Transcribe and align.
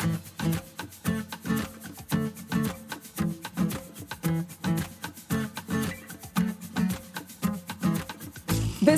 This 0.00 0.08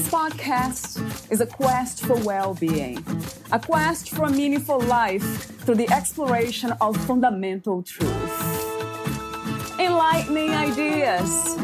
podcast 0.09 1.33
is 1.33 1.41
a 1.41 1.47
quest 1.47 2.05
for 2.05 2.15
well 2.21 2.55
being, 2.55 3.05
a 3.51 3.59
quest 3.59 4.11
for 4.11 4.27
a 4.27 4.31
meaningful 4.31 4.79
life 4.83 5.47
through 5.63 5.75
the 5.75 5.91
exploration 5.91 6.71
of 6.81 6.97
fundamental 7.05 7.83
truth. 7.83 9.81
Enlightening 9.81 10.51
ideas, 10.51 11.59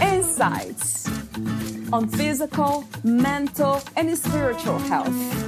insights 0.00 1.08
on 1.92 2.08
physical, 2.08 2.84
mental, 3.02 3.82
and 3.96 4.16
spiritual 4.16 4.78
health. 4.78 5.47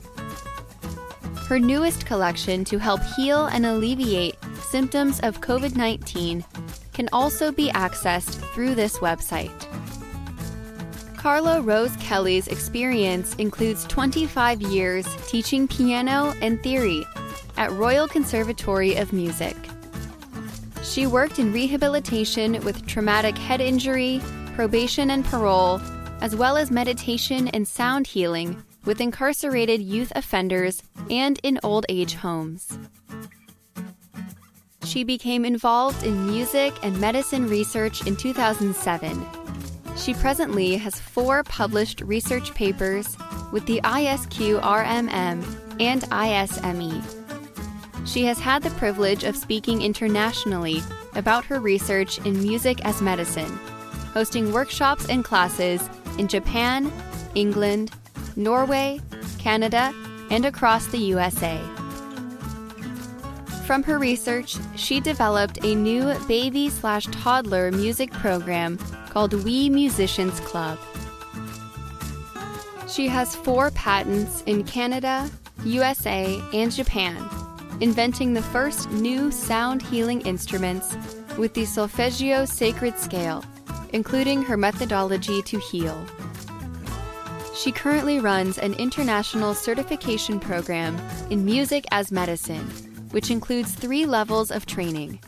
Her 1.46 1.61
newest 1.61 2.06
collection 2.06 2.64
to 2.64 2.78
help 2.78 3.00
heal 3.16 3.46
and 3.46 3.64
alleviate 3.64 4.34
symptoms 4.69 5.20
of 5.20 5.41
COVID 5.41 5.77
19 5.77 6.44
can 6.92 7.08
also 7.12 7.52
be 7.52 7.70
accessed 7.70 8.40
through 8.52 8.74
this 8.74 8.98
website. 8.98 9.52
Carla 11.17 11.62
Rose 11.62 11.95
Kelly's 12.00 12.48
experience 12.48 13.36
includes 13.36 13.84
25 13.84 14.61
years 14.61 15.06
teaching 15.29 15.68
piano 15.68 16.34
and 16.42 16.61
theory 16.64 17.05
at 17.56 17.70
Royal 17.70 18.08
Conservatory 18.08 18.96
of 18.96 19.12
Music. 19.12 19.55
She 20.83 21.06
worked 21.06 21.39
in 21.39 21.52
rehabilitation 21.52 22.61
with 22.64 22.84
traumatic 22.86 23.39
head 23.39 23.61
injury, 23.61 24.20
probation 24.55 25.11
and 25.11 25.25
parole, 25.25 25.81
as 26.20 26.35
well 26.37 26.57
as 26.57 26.70
meditation 26.70 27.48
and 27.48 27.67
sound 27.67 28.07
healing 28.07 28.63
with 28.85 29.01
incarcerated 29.01 29.81
youth 29.83 30.13
offenders 30.15 30.83
and 31.11 31.41
in 31.42 31.59
old 31.63 31.87
age 31.89 32.15
homes. 32.15 32.79
She 34.85 35.03
became 35.03 35.45
involved 35.45 36.05
in 36.05 36.27
music 36.27 36.75
and 36.83 37.01
medicine 37.01 37.48
research 37.48 38.07
in 38.07 38.17
2007. 38.17 39.27
She 39.97 40.15
presently 40.15 40.77
has 40.77 41.01
four 41.01 41.42
published 41.45 42.01
research 42.03 42.55
papers 42.55 43.17
with 43.53 43.65
the 43.67 43.81
ISQ 43.83 44.61
RMM 44.61 45.81
and 45.81 46.05
ISME. 46.11 47.03
She 48.07 48.25
has 48.25 48.39
had 48.39 48.63
the 48.63 48.71
privilege 48.71 49.25
of 49.25 49.36
speaking 49.36 49.83
internationally 49.83 50.83
about 51.15 51.45
her 51.47 51.61
research 51.61 52.19
in 52.19 52.41
music 52.42 52.85
as 52.85 53.01
medicine, 53.01 53.59
hosting 54.14 54.52
workshops 54.52 55.08
and 55.08 55.25
classes 55.25 55.86
in 56.19 56.29
Japan, 56.29 56.91
England, 57.35 57.91
Norway, 58.36 59.01
Canada, 59.39 59.92
and 60.30 60.47
across 60.47 60.86
the 60.86 60.98
USA. 60.98 61.61
From 63.67 63.83
her 63.83 63.98
research, 63.98 64.57
she 64.77 65.01
developed 65.01 65.64
a 65.64 65.74
new 65.74 66.14
baby 66.29 66.70
slash 66.70 67.07
toddler 67.07 67.73
music 67.73 68.13
program 68.13 68.79
called 69.11 69.33
Wee 69.45 69.69
Musicians 69.69 70.39
Club. 70.41 70.79
She 72.89 73.08
has 73.08 73.35
four 73.35 73.70
patents 73.73 74.42
in 74.42 74.64
Canada, 74.64 75.29
USA, 75.64 76.41
and 76.53 76.70
Japan, 76.70 77.29
inventing 77.80 78.35
the 78.35 78.42
first 78.42 78.91
new 78.91 79.30
sound 79.30 79.83
healing 79.83 80.20
instruments 80.20 80.95
with 81.36 81.55
the 81.55 81.64
Solfeggio 81.64 82.45
Sacred 82.45 82.98
Scale, 82.98 83.42
including 83.94 84.42
her 84.42 84.58
methodology 84.58 85.40
to 85.40 85.58
heal. 85.58 86.05
She 87.56 87.72
currently 87.72 88.20
runs 88.20 88.58
an 88.58 88.74
international 88.74 89.55
certification 89.55 90.38
program 90.38 90.98
in 91.30 91.46
music 91.46 91.86
as 91.90 92.12
medicine 92.12 92.68
which 93.14 93.30
includes 93.30 93.72
three 93.72 94.06
levels 94.06 94.50
of 94.50 94.66
training. 94.66 95.20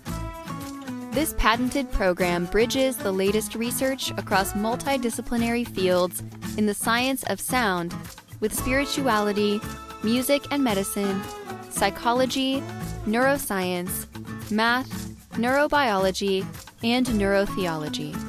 This 1.12 1.36
patented 1.38 1.90
program 1.92 2.46
bridges 2.46 2.96
the 2.96 3.12
latest 3.12 3.54
research 3.54 4.10
across 4.18 4.54
multidisciplinary 4.54 5.66
fields 5.68 6.20
in 6.58 6.66
the 6.66 6.74
science 6.74 7.22
of 7.28 7.40
sound 7.40 7.94
with 8.40 8.52
spirituality, 8.52 9.60
music 10.02 10.42
and 10.50 10.64
medicine, 10.64 11.22
psychology, 11.70 12.60
neuroscience, 13.06 14.06
math, 14.50 14.90
neurobiology, 15.34 16.44
and 16.82 17.06
neurotheology. 17.06 18.25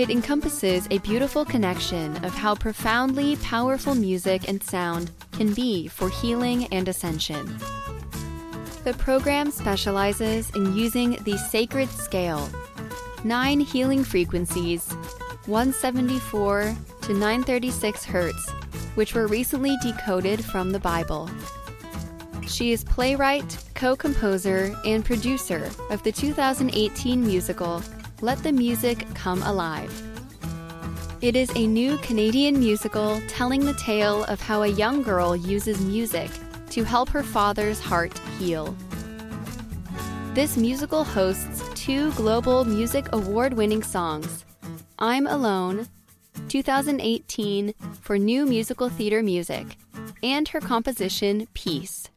It 0.00 0.08
encompasses 0.08 0.88
a 0.90 0.96
beautiful 1.00 1.44
connection 1.44 2.16
of 2.24 2.32
how 2.32 2.54
profoundly 2.54 3.36
powerful 3.36 3.94
music 3.94 4.48
and 4.48 4.62
sound 4.62 5.10
can 5.32 5.52
be 5.52 5.88
for 5.88 6.08
healing 6.08 6.68
and 6.68 6.88
ascension. 6.88 7.44
The 8.84 8.94
program 8.96 9.50
specializes 9.50 10.48
in 10.56 10.74
using 10.74 11.22
the 11.24 11.36
sacred 11.36 11.90
scale, 11.90 12.48
nine 13.24 13.60
healing 13.60 14.02
frequencies, 14.02 14.90
174 15.44 16.74
to 17.02 17.12
936 17.12 18.02
Hertz, 18.02 18.50
which 18.94 19.14
were 19.14 19.26
recently 19.26 19.76
decoded 19.82 20.42
from 20.42 20.72
the 20.72 20.80
Bible. 20.80 21.28
She 22.46 22.72
is 22.72 22.84
playwright, 22.84 23.62
co 23.74 23.96
composer, 23.96 24.74
and 24.86 25.04
producer 25.04 25.70
of 25.90 26.02
the 26.04 26.12
2018 26.12 27.22
musical 27.22 27.82
Let 28.22 28.42
the 28.42 28.52
Music 28.52 29.06
Come 29.14 29.42
Alive. 29.44 29.90
It 31.22 31.34
is 31.36 31.50
a 31.56 31.66
new 31.66 31.96
Canadian 31.98 32.58
musical 32.58 33.18
telling 33.28 33.64
the 33.64 33.72
tale 33.72 34.24
of 34.24 34.42
how 34.42 34.62
a 34.62 34.68
young 34.68 35.02
girl 35.02 35.34
uses 35.34 35.80
music 35.80 36.30
to 36.68 36.84
help 36.84 37.08
her 37.08 37.22
father's 37.22 37.80
heart 37.80 38.12
heal. 38.38 38.76
This 40.34 40.58
musical 40.58 41.02
hosts 41.02 41.62
two 41.74 42.12
Global 42.12 42.66
Music 42.66 43.06
Award 43.14 43.54
winning 43.54 43.82
songs 43.82 44.44
I'm 44.98 45.26
Alone, 45.26 45.88
2018 46.48 47.72
for 48.02 48.18
New 48.18 48.44
Musical 48.44 48.90
Theater 48.90 49.22
Music, 49.22 49.78
and 50.22 50.46
her 50.48 50.60
composition 50.60 51.48
Peace. 51.54 52.10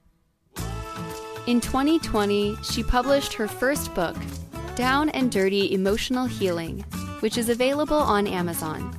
In 1.47 1.61
2020, 1.61 2.57
she 2.61 2.83
published 2.83 3.33
her 3.33 3.47
first 3.47 3.93
book, 3.95 4.17
Down 4.75 5.09
and 5.09 5.31
Dirty 5.31 5.71
Emotional 5.73 6.25
Healing, 6.25 6.83
which 7.19 7.37
is 7.37 7.49
available 7.49 7.95
on 7.97 8.25
Amazon. 8.25 8.91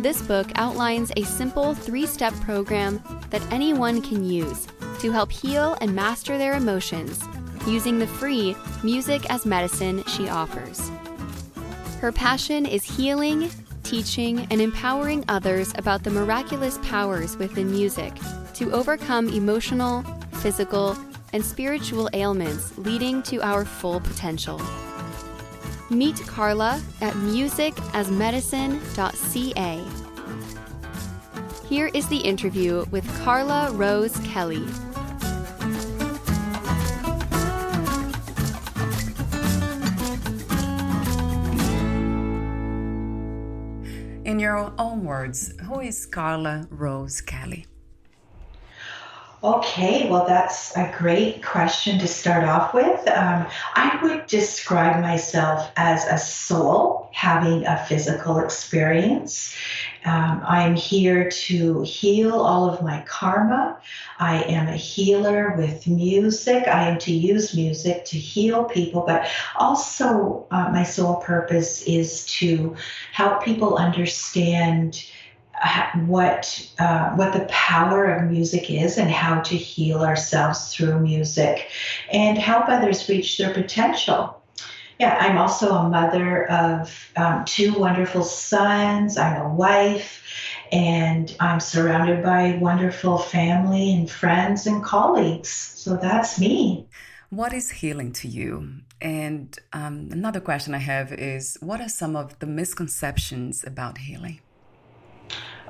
This 0.00 0.22
book 0.22 0.46
outlines 0.54 1.10
a 1.16 1.24
simple 1.24 1.74
three 1.74 2.06
step 2.06 2.32
program 2.42 3.02
that 3.30 3.42
anyone 3.52 4.00
can 4.00 4.24
use 4.24 4.68
to 5.00 5.10
help 5.10 5.32
heal 5.32 5.76
and 5.80 5.94
master 5.94 6.38
their 6.38 6.54
emotions 6.54 7.20
using 7.66 7.98
the 7.98 8.06
free 8.06 8.54
Music 8.84 9.28
as 9.30 9.44
Medicine 9.44 10.04
she 10.04 10.28
offers. 10.28 10.90
Her 12.00 12.12
passion 12.12 12.64
is 12.64 12.84
healing, 12.84 13.50
teaching, 13.82 14.46
and 14.50 14.60
empowering 14.60 15.24
others 15.26 15.72
about 15.74 16.04
the 16.04 16.10
miraculous 16.10 16.78
powers 16.82 17.36
within 17.36 17.68
music 17.70 18.12
to 18.54 18.72
overcome 18.72 19.28
emotional, 19.28 20.02
physical, 20.34 20.96
and 21.38 21.46
spiritual 21.46 22.10
ailments 22.14 22.76
leading 22.78 23.22
to 23.22 23.40
our 23.42 23.64
full 23.64 24.00
potential. 24.00 24.60
Meet 25.88 26.16
Carla 26.26 26.82
at 27.00 27.14
musicasmedicine.ca. 27.14 29.84
Here 31.68 31.90
is 31.94 32.08
the 32.08 32.16
interview 32.16 32.84
with 32.90 33.06
Carla 33.22 33.70
Rose 33.70 34.16
Kelly. 34.26 34.66
In 44.24 44.40
your 44.40 44.72
own 44.76 45.04
words, 45.04 45.54
who 45.62 45.78
is 45.78 46.04
Carla 46.04 46.66
Rose 46.68 47.20
Kelly? 47.20 47.64
Okay, 49.44 50.10
well, 50.10 50.26
that's 50.26 50.76
a 50.76 50.92
great 50.98 51.44
question 51.44 51.96
to 52.00 52.08
start 52.08 52.42
off 52.42 52.74
with. 52.74 53.06
Um, 53.06 53.46
I 53.74 53.96
would 54.02 54.26
describe 54.26 55.00
myself 55.00 55.70
as 55.76 56.04
a 56.06 56.18
soul 56.18 57.08
having 57.12 57.64
a 57.64 57.84
physical 57.86 58.40
experience. 58.40 59.54
Um, 60.04 60.42
I'm 60.44 60.74
here 60.74 61.30
to 61.30 61.82
heal 61.82 62.32
all 62.32 62.68
of 62.68 62.82
my 62.82 63.04
karma. 63.06 63.78
I 64.18 64.42
am 64.42 64.66
a 64.66 64.76
healer 64.76 65.54
with 65.56 65.86
music. 65.86 66.66
I 66.66 66.88
am 66.88 66.98
to 66.98 67.12
use 67.12 67.54
music 67.54 68.06
to 68.06 68.18
heal 68.18 68.64
people, 68.64 69.04
but 69.06 69.28
also 69.56 70.48
uh, 70.50 70.70
my 70.72 70.82
sole 70.82 71.16
purpose 71.16 71.82
is 71.82 72.26
to 72.38 72.74
help 73.12 73.44
people 73.44 73.76
understand 73.76 75.04
what 76.06 76.70
uh, 76.78 77.10
what 77.10 77.32
the 77.32 77.46
power 77.48 78.06
of 78.06 78.30
music 78.30 78.70
is 78.70 78.98
and 78.98 79.10
how 79.10 79.40
to 79.40 79.56
heal 79.56 80.02
ourselves 80.02 80.74
through 80.74 81.00
music 81.00 81.68
and 82.12 82.38
help 82.38 82.68
others 82.68 83.08
reach 83.08 83.38
their 83.38 83.52
potential. 83.52 84.40
Yeah 84.98 85.16
i'm 85.20 85.38
also 85.38 85.74
a 85.74 85.88
mother 85.88 86.50
of 86.50 87.10
um, 87.16 87.44
two 87.44 87.72
wonderful 87.78 88.22
sons. 88.22 89.16
I'm 89.16 89.40
a 89.42 89.54
wife 89.54 90.22
and 90.70 91.34
i'm 91.40 91.60
surrounded 91.60 92.22
by 92.22 92.58
wonderful 92.60 93.18
family 93.18 93.94
and 93.94 94.10
friends 94.10 94.66
and 94.66 94.82
colleagues. 94.82 95.48
So 95.48 95.96
that's 95.96 96.40
me. 96.40 96.86
What 97.30 97.52
is 97.52 97.70
healing 97.70 98.12
to 98.14 98.28
you? 98.28 98.80
And 99.00 99.56
um, 99.72 100.08
another 100.10 100.40
question 100.40 100.74
i 100.74 100.78
have 100.78 101.12
is 101.12 101.56
what 101.60 101.80
are 101.80 101.88
some 101.88 102.16
of 102.16 102.38
the 102.40 102.46
misconceptions 102.46 103.64
about 103.64 103.98
healing 103.98 104.40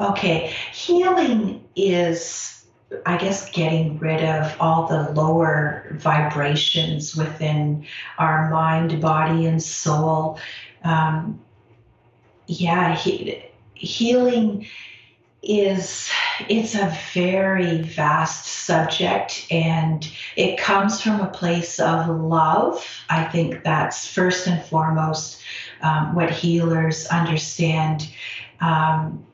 Okay, 0.01 0.55
healing 0.73 1.65
is, 1.75 2.65
I 3.05 3.17
guess, 3.17 3.51
getting 3.51 3.99
rid 3.99 4.23
of 4.23 4.55
all 4.61 4.87
the 4.87 5.11
lower 5.13 5.89
vibrations 5.93 7.17
within 7.17 7.85
our 8.17 8.49
mind, 8.49 9.01
body, 9.01 9.47
and 9.47 9.63
soul. 9.63 10.39
Um, 10.85 11.41
yeah, 12.47 12.95
he, 12.95 13.43
healing 13.75 14.67
is 15.43 16.11
it's 16.49 16.75
a 16.75 16.97
very 17.15 17.83
vast 17.83 18.47
subject 18.47 19.47
and 19.51 20.11
it 20.37 20.59
comes 20.59 21.01
from 21.01 21.21
a 21.21 21.29
place 21.29 21.79
of 21.79 22.09
love 22.09 22.85
i 23.09 23.23
think 23.23 23.63
that's 23.63 24.05
first 24.05 24.49
and 24.49 24.61
foremost 24.65 25.41
um, 25.83 26.13
what 26.17 26.29
healers 26.29 27.07
understand 27.07 28.09
um, 28.61 29.25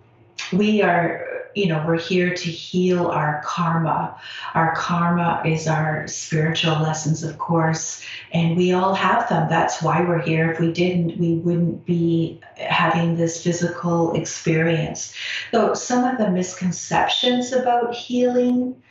we 0.52 0.82
are 0.82 1.26
you 1.54 1.68
know 1.68 1.84
we're 1.86 1.98
here 1.98 2.34
to 2.34 2.50
heal 2.50 3.06
our 3.06 3.42
karma. 3.44 4.18
Our 4.54 4.74
karma 4.74 5.42
is 5.44 5.68
our 5.68 6.06
spiritual 6.08 6.80
lessons 6.80 7.22
of 7.22 7.38
course 7.38 8.02
and 8.32 8.56
we 8.56 8.72
all 8.72 8.94
have 8.94 9.28
them. 9.28 9.48
That's 9.48 9.80
why 9.80 10.02
we're 10.02 10.22
here. 10.22 10.52
If 10.52 10.60
we 10.60 10.72
didn't 10.72 11.18
we 11.18 11.36
wouldn't 11.36 11.86
be 11.86 12.40
having 12.56 13.16
this 13.16 13.42
physical 13.42 14.14
experience. 14.14 15.14
So 15.52 15.74
some 15.74 16.04
of 16.04 16.18
the 16.18 16.30
misconceptions 16.30 17.52
about 17.52 17.94
healing 17.94 18.82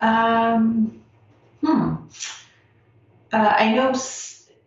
um 0.00 1.02
hmm. 1.64 1.94
Uh, 3.32 3.54
i 3.58 3.74
know 3.74 3.92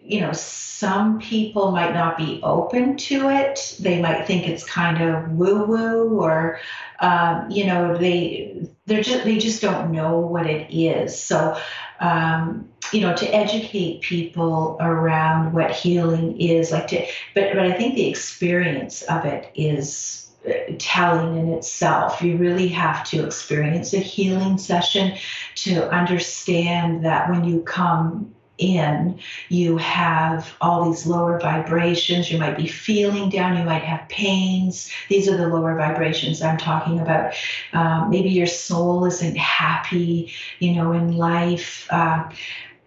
you 0.10 0.22
know, 0.22 0.34
some 0.34 1.20
people 1.20 1.72
might 1.72 1.94
not 1.94 2.18
be 2.18 2.40
open 2.42 2.98
to 2.98 3.30
it. 3.30 3.76
They 3.80 4.02
might 4.02 4.26
think 4.26 4.48
it's 4.48 4.64
kind 4.64 5.02
of 5.04 5.32
woo 5.32 5.66
woo, 5.66 6.20
or 6.20 6.60
um, 7.00 7.50
you 7.52 7.68
know, 7.68 7.96
they 7.96 8.68
they 8.88 9.02
just 9.02 9.24
they 9.24 9.38
just 9.38 9.62
don't 9.62 9.92
know 9.92 10.18
what 10.20 10.48
it 10.48 10.74
is. 10.74 11.22
So, 11.22 11.56
um, 12.00 12.68
you 12.92 13.02
know, 13.02 13.16
to 13.16 13.28
educate 13.28 14.02
people 14.02 14.78
around 14.80 15.54
what 15.54 15.70
healing 15.70 16.42
is, 16.42 16.72
like 16.72 16.88
to, 16.88 17.06
but 17.36 17.54
but 17.54 17.60
I 17.60 17.72
think 17.74 17.94
the 17.94 18.08
experience 18.10 19.04
of 19.04 19.26
it 19.26 19.52
is 19.54 20.32
uh, 20.48 20.74
telling 20.80 21.38
in 21.38 21.50
itself. 21.50 22.24
You 22.24 22.38
really 22.38 22.70
have 22.70 23.04
to 23.10 23.24
experience 23.24 23.94
a 23.94 24.00
healing 24.00 24.58
session 24.58 25.20
to 25.56 25.88
understand 25.92 27.06
that 27.06 27.30
when 27.30 27.44
you 27.44 27.62
come 27.62 28.34
in, 28.60 29.20
you 29.50 29.78
have 29.78 30.56
all 30.62 30.90
these 30.90 31.08
lower 31.08 31.40
vibrations. 31.40 32.32
You 32.32 32.38
might 32.38 32.58
be 32.58 32.68
feeling 32.68 33.30
down, 33.30 33.58
you 33.58 33.64
might 33.64 33.84
have 33.84 34.08
pains. 34.10 34.92
These 35.08 35.28
are 35.28 35.38
the 35.38 35.48
lower 35.48 35.76
vibrations 35.76 36.42
I'm 36.42 36.58
talking 36.58 37.00
about. 37.00 37.34
Um, 37.74 38.10
maybe 38.10 38.30
your 38.30 38.48
soul 38.48 39.06
isn't 39.06 39.38
happy, 39.38 40.32
you 40.60 40.74
know, 40.74 40.92
in 40.92 41.18
life. 41.18 41.88
Uh, 41.90 42.30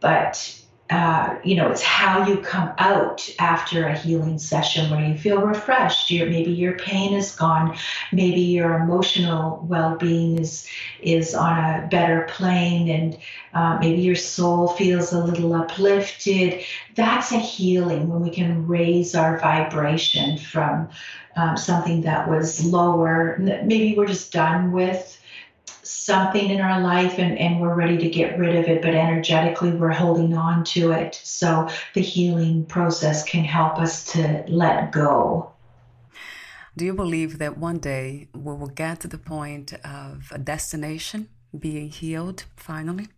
but 0.01 0.62
uh, 0.91 1.39
you 1.43 1.55
know, 1.55 1.71
it's 1.71 1.83
how 1.83 2.27
you 2.27 2.37
come 2.39 2.71
out 2.77 3.27
after 3.39 3.87
a 3.87 3.97
healing 3.97 4.39
session 4.39 4.91
where 4.91 5.07
you 5.07 5.17
feel 5.17 5.41
refreshed. 5.41 6.11
Your, 6.11 6.29
maybe 6.29 6.51
your 6.51 6.77
pain 6.79 7.15
is 7.15 7.35
gone. 7.35 7.79
Maybe 8.13 8.41
your 8.41 8.75
emotional 8.75 9.65
well-being 9.69 10.39
is 10.39 10.69
is 11.01 11.35
on 11.35 11.59
a 11.59 11.89
better 11.89 12.27
plane, 12.29 12.91
and 12.91 13.19
uh, 13.55 13.79
maybe 13.81 14.03
your 14.03 14.17
soul 14.17 14.69
feels 14.69 15.13
a 15.13 15.25
little 15.25 15.55
uplifted. 15.55 16.63
That's 16.95 17.33
a 17.33 17.39
healing 17.39 18.09
when 18.09 18.21
we 18.21 18.31
can 18.31 18.67
raise 18.67 19.15
our 19.15 19.39
vibration 19.39 20.37
from 20.37 20.91
um, 21.37 21.57
something 21.57 22.03
that 22.03 22.29
was 22.29 22.65
lower. 22.65 23.39
Maybe 23.39 23.95
we're 23.97 24.07
just 24.07 24.33
done 24.33 24.73
with 24.73 25.19
something 25.83 26.51
in 26.51 26.61
our 26.61 26.81
life 26.81 27.19
and, 27.19 27.37
and 27.39 27.61
we're 27.61 27.75
ready 27.75 27.99
to 27.99 28.09
get 28.09 28.39
rid 28.39 28.55
of 28.57 28.67
it, 28.67 28.83
but 28.83 28.95
energetically 28.95 29.71
we're 29.71 29.91
holding 29.91 30.37
on 30.37 30.65
to 30.65 30.93
it. 30.93 31.21
So 31.25 31.69
the 31.95 32.01
healing 32.01 32.65
process 32.67 33.25
can 33.25 33.45
help 33.45 33.79
us 33.79 34.05
to 34.13 34.45
let 34.49 34.93
go. 34.93 35.53
Do 36.77 36.85
you 36.85 36.95
believe 36.95 37.39
that 37.39 37.59
one 37.59 37.79
day 37.79 38.29
we 38.33 38.55
will 38.55 38.69
get 38.69 39.01
to 39.01 39.09
the 39.09 39.19
point 39.19 39.75
of 39.85 40.33
a 40.33 40.39
destination 40.39 41.29
being 41.59 41.91
healed 41.91 42.45
finally? 42.57 43.09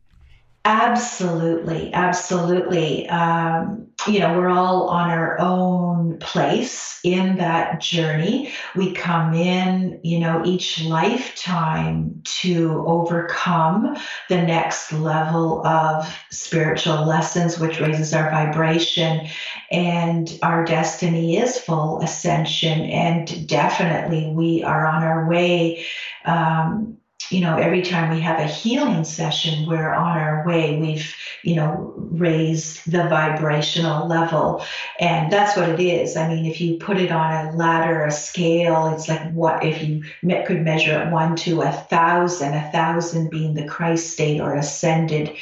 Absolutely, 0.67 1.93
absolutely. 1.93 3.07
Um, 3.11 3.87
you 4.09 4.21
know, 4.21 4.39
we're 4.39 4.49
all 4.49 4.89
on 4.89 5.11
our 5.11 5.39
own 5.39 6.19
place 6.21 7.01
in 7.05 7.37
that 7.37 7.83
journey. 7.83 8.51
We 8.75 8.93
come 8.95 9.35
in, 9.35 10.01
you 10.03 10.21
know, 10.21 10.43
each 10.47 10.83
lifetime 10.83 12.23
to 12.41 12.83
overcome 12.87 13.95
the 14.31 14.41
next 14.41 14.91
level 14.91 15.67
of 15.67 16.11
spiritual 16.31 17.05
lessons, 17.05 17.59
which 17.59 17.79
raises 17.79 18.15
our 18.15 18.31
vibration. 18.31 19.27
And 19.71 20.39
our 20.43 20.65
destiny 20.65 21.37
is 21.37 21.59
full 21.59 22.01
ascension. 22.01 22.81
And 22.85 23.47
definitely 23.47 24.33
we 24.35 24.63
are 24.63 24.87
on 24.87 25.03
our 25.03 25.29
way. 25.29 25.85
Um, 26.25 26.97
you 27.31 27.41
know, 27.41 27.57
every 27.57 27.83
time 27.83 28.11
we 28.15 28.21
have 28.21 28.39
a 28.39 28.47
healing 28.47 29.05
session, 29.05 29.67
we're 29.67 29.93
on 29.93 30.19
our 30.19 30.47
way. 30.47 30.79
We've, 30.79 31.15
you 31.43 31.57
know, 31.57 31.95
raised 31.97 32.91
the 32.91 33.09
vibrational 33.09 34.07
level. 34.07 34.65
And 35.01 35.33
that's 35.33 35.57
what 35.57 35.69
it 35.69 35.81
is. 35.81 36.17
I 36.17 36.29
mean, 36.29 36.47
if 36.47 36.61
you 36.61 36.79
put 36.79 36.99
it 36.99 37.11
on 37.11 37.47
a 37.47 37.53
ladder, 37.57 38.05
a 38.05 38.11
scale, 38.11 38.89
it's 38.89 39.09
like 39.09 39.33
what 39.33 39.65
if 39.65 39.83
you 39.83 40.05
could 40.47 40.63
measure 40.63 41.03
it 41.03 41.11
one 41.11 41.37
to 41.37 41.63
a 41.63 41.73
thousand, 41.73 42.55
a 42.55 42.71
thousand 42.71 43.31
being 43.31 43.55
the 43.55 43.67
Christ 43.67 44.11
state 44.11 44.41
or 44.41 44.55
ascended 44.55 45.37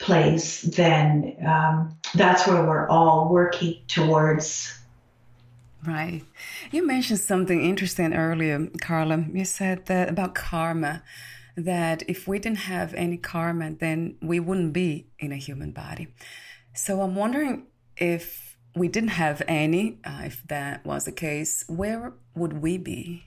place, 0.00 0.62
then 0.62 1.36
um, 1.46 1.96
that's 2.14 2.46
where 2.46 2.64
we're 2.64 2.88
all 2.88 3.28
working 3.28 3.78
towards. 3.88 4.83
Right. 5.86 6.22
You 6.70 6.86
mentioned 6.86 7.20
something 7.20 7.62
interesting 7.62 8.14
earlier, 8.14 8.68
Carla. 8.80 9.26
You 9.32 9.44
said 9.44 9.86
that 9.86 10.08
about 10.08 10.34
karma, 10.34 11.02
that 11.56 12.02
if 12.08 12.26
we 12.26 12.38
didn't 12.38 12.58
have 12.58 12.94
any 12.94 13.16
karma, 13.16 13.72
then 13.72 14.16
we 14.22 14.40
wouldn't 14.40 14.72
be 14.72 15.08
in 15.18 15.32
a 15.32 15.36
human 15.36 15.72
body. 15.72 16.08
So 16.74 17.02
I'm 17.02 17.14
wondering 17.14 17.66
if 17.96 18.56
we 18.74 18.88
didn't 18.88 19.10
have 19.10 19.42
any, 19.46 19.98
uh, 20.04 20.22
if 20.24 20.42
that 20.48 20.84
was 20.86 21.04
the 21.04 21.12
case, 21.12 21.64
where 21.68 22.14
would 22.34 22.62
we 22.62 22.78
be? 22.78 23.24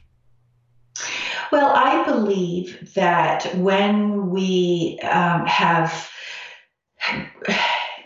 Well, 1.51 1.71
I 1.73 2.03
believe 2.05 2.93
that 2.95 3.55
when 3.55 4.29
we 4.29 4.99
um, 5.03 5.45
have 5.45 6.09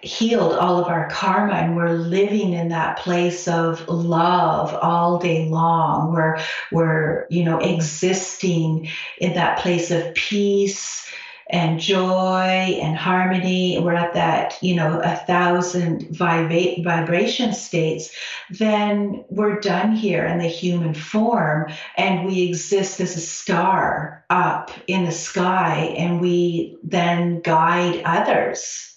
healed 0.03 0.53
all 0.53 0.77
of 0.77 0.87
our 0.87 1.09
karma 1.09 1.53
and 1.53 1.75
we're 1.75 1.93
living 1.93 2.53
in 2.53 2.69
that 2.69 2.97
place 2.97 3.47
of 3.47 3.87
love 3.87 4.73
all 4.73 5.19
day 5.19 5.47
long. 5.47 6.13
We're 6.13 6.39
we're 6.71 7.27
you 7.29 7.43
know 7.43 7.59
existing 7.59 8.89
in 9.19 9.33
that 9.33 9.59
place 9.59 9.91
of 9.91 10.13
peace 10.13 11.07
and 11.49 11.81
joy 11.81 12.79
and 12.81 12.95
harmony. 12.95 13.77
We're 13.79 13.93
at 13.93 14.13
that 14.13 14.57
you 14.61 14.75
know 14.75 14.99
a 15.03 15.15
thousand 15.15 16.07
vibra- 16.07 16.83
vibration 16.83 17.53
states. 17.53 18.11
Then 18.49 19.23
we're 19.29 19.59
done 19.59 19.95
here 19.95 20.25
in 20.25 20.39
the 20.39 20.47
human 20.47 20.93
form 20.93 21.71
and 21.97 22.25
we 22.25 22.43
exist 22.43 22.99
as 22.99 23.15
a 23.15 23.21
star 23.21 24.25
up 24.29 24.71
in 24.87 25.05
the 25.05 25.11
sky 25.11 25.93
and 25.97 26.21
we 26.21 26.77
then 26.83 27.41
guide 27.41 28.01
others 28.05 28.91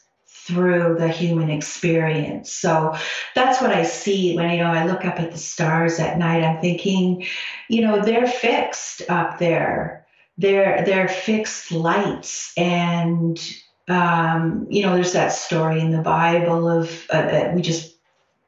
through 0.46 0.96
the 0.98 1.08
human 1.08 1.50
experience. 1.50 2.52
So 2.52 2.96
that's 3.34 3.60
what 3.60 3.72
I 3.72 3.82
see 3.82 4.36
when 4.36 4.50
you 4.50 4.58
know 4.58 4.70
I 4.70 4.86
look 4.86 5.04
up 5.04 5.18
at 5.18 5.32
the 5.32 5.38
stars 5.38 5.98
at 5.98 6.18
night. 6.18 6.42
I'm 6.42 6.60
thinking, 6.60 7.26
you 7.68 7.80
know, 7.80 8.02
they're 8.02 8.26
fixed 8.26 9.02
up 9.08 9.38
there. 9.38 10.06
They're 10.36 10.84
they're 10.84 11.08
fixed 11.08 11.72
lights, 11.72 12.52
and 12.56 13.40
um, 13.88 14.66
you 14.70 14.82
know, 14.82 14.94
there's 14.94 15.12
that 15.12 15.32
story 15.32 15.80
in 15.80 15.90
the 15.90 16.02
Bible 16.02 16.68
of 16.68 17.06
uh, 17.10 17.22
that 17.22 17.54
we 17.54 17.62
just 17.62 17.93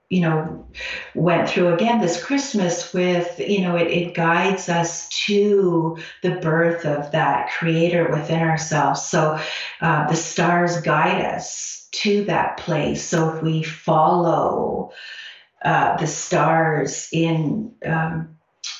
you 0.09 0.21
know 0.21 0.67
went 1.15 1.49
through 1.49 1.75
again 1.75 2.01
this 2.01 2.23
christmas 2.23 2.95
with 2.95 3.41
you 3.41 3.61
know 3.61 3.77
it, 3.77 3.89
it 3.89 4.15
guides 4.15 4.69
us 4.69 5.09
to 5.27 5.99
the 6.23 6.37
birth 6.37 6.85
of 6.85 7.11
that 7.13 7.51
creator 7.51 8.09
within 8.11 8.41
ourselves. 8.41 9.03
So 9.03 9.39
uh, 9.81 10.09
the 10.09 10.17
stars 10.17 10.81
guide 10.81 11.25
us 11.25 11.89
to 11.93 12.25
that 12.25 12.59
place. 12.59 13.05
So 13.05 13.35
if 13.35 13.43
we 13.43 13.63
follow 13.63 14.93
uh, 15.65 15.97
the 15.97 16.07
stars 16.07 17.09
in 17.13 17.75
um, 17.85 18.37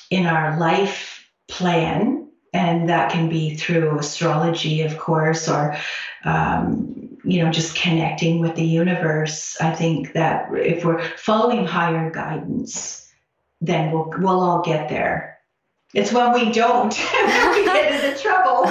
in 0.09 0.25
our 0.25 0.57
life 0.59 1.27
plan 1.47 2.29
and 2.53 2.89
that 2.89 3.11
can 3.11 3.29
be 3.29 3.55
through 3.55 3.99
astrology 3.99 4.81
of 4.81 4.97
course 4.97 5.49
or 5.49 5.75
um, 6.23 7.06
you 7.27 7.43
know, 7.43 7.51
just 7.51 7.75
connecting 7.75 8.39
with 8.39 8.55
the 8.55 8.65
universe. 8.65 9.57
I 9.59 9.75
think 9.75 10.13
that 10.13 10.47
if 10.53 10.85
we're 10.85 11.03
following 11.17 11.65
higher 11.65 12.09
guidance, 12.09 13.11
then 13.59 13.91
we'll 13.91 14.09
we'll 14.17 14.39
all 14.39 14.61
get 14.61 14.87
there. 14.87 15.37
It's 15.93 16.13
when 16.13 16.31
we 16.33 16.51
don't 16.51 16.93
we 17.53 17.65
get 17.65 18.05
into 18.05 18.21
trouble, 18.21 18.63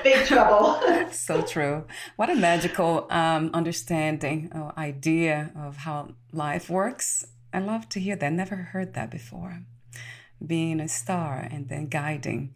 big 0.04 0.24
trouble. 0.26 0.80
so 1.10 1.42
true. 1.42 1.84
What 2.14 2.30
a 2.30 2.36
magical 2.36 3.06
um, 3.10 3.50
understanding 3.54 4.50
or 4.54 4.72
idea 4.78 5.50
of 5.56 5.78
how 5.78 6.14
life 6.32 6.70
works. 6.70 7.26
I 7.52 7.58
love 7.58 7.88
to 7.90 8.00
hear 8.00 8.14
that. 8.14 8.32
Never 8.32 8.56
heard 8.56 8.94
that 8.94 9.10
before. 9.10 9.62
Being 10.44 10.78
a 10.80 10.88
star 10.88 11.46
and 11.50 11.68
then 11.68 11.86
guiding 11.86 12.54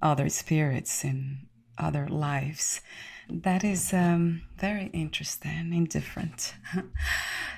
other 0.00 0.28
spirits 0.28 1.04
in 1.04 1.48
other 1.76 2.06
lives. 2.08 2.80
That 3.30 3.62
is 3.62 3.92
um, 3.92 4.42
very 4.56 4.86
interesting 4.94 5.72
and 5.72 5.88
different. 5.88 6.54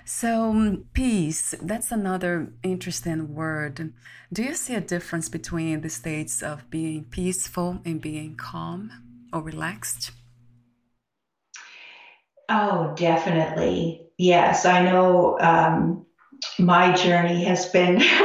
so, 0.05 0.51
um, 0.51 0.87
peace, 0.93 1.55
that's 1.63 1.93
another 1.93 2.53
interesting 2.65 3.35
word. 3.35 3.93
Do 4.33 4.43
you 4.43 4.55
see 4.55 4.75
a 4.75 4.81
difference 4.81 5.29
between 5.29 5.83
the 5.83 5.89
states 5.89 6.43
of 6.43 6.69
being 6.71 7.05
peaceful 7.05 7.81
and 7.85 8.01
being 8.01 8.35
calm 8.35 8.91
or 9.33 9.43
relaxed? 9.43 10.11
Oh, 12.49 12.93
definitely. 12.97 14.09
Yes, 14.19 14.67
I 14.67 14.83
know 14.83 15.39
um, 15.41 16.05
my 16.59 16.93
journey 16.93 17.45
has 17.45 17.67
been 17.67 18.01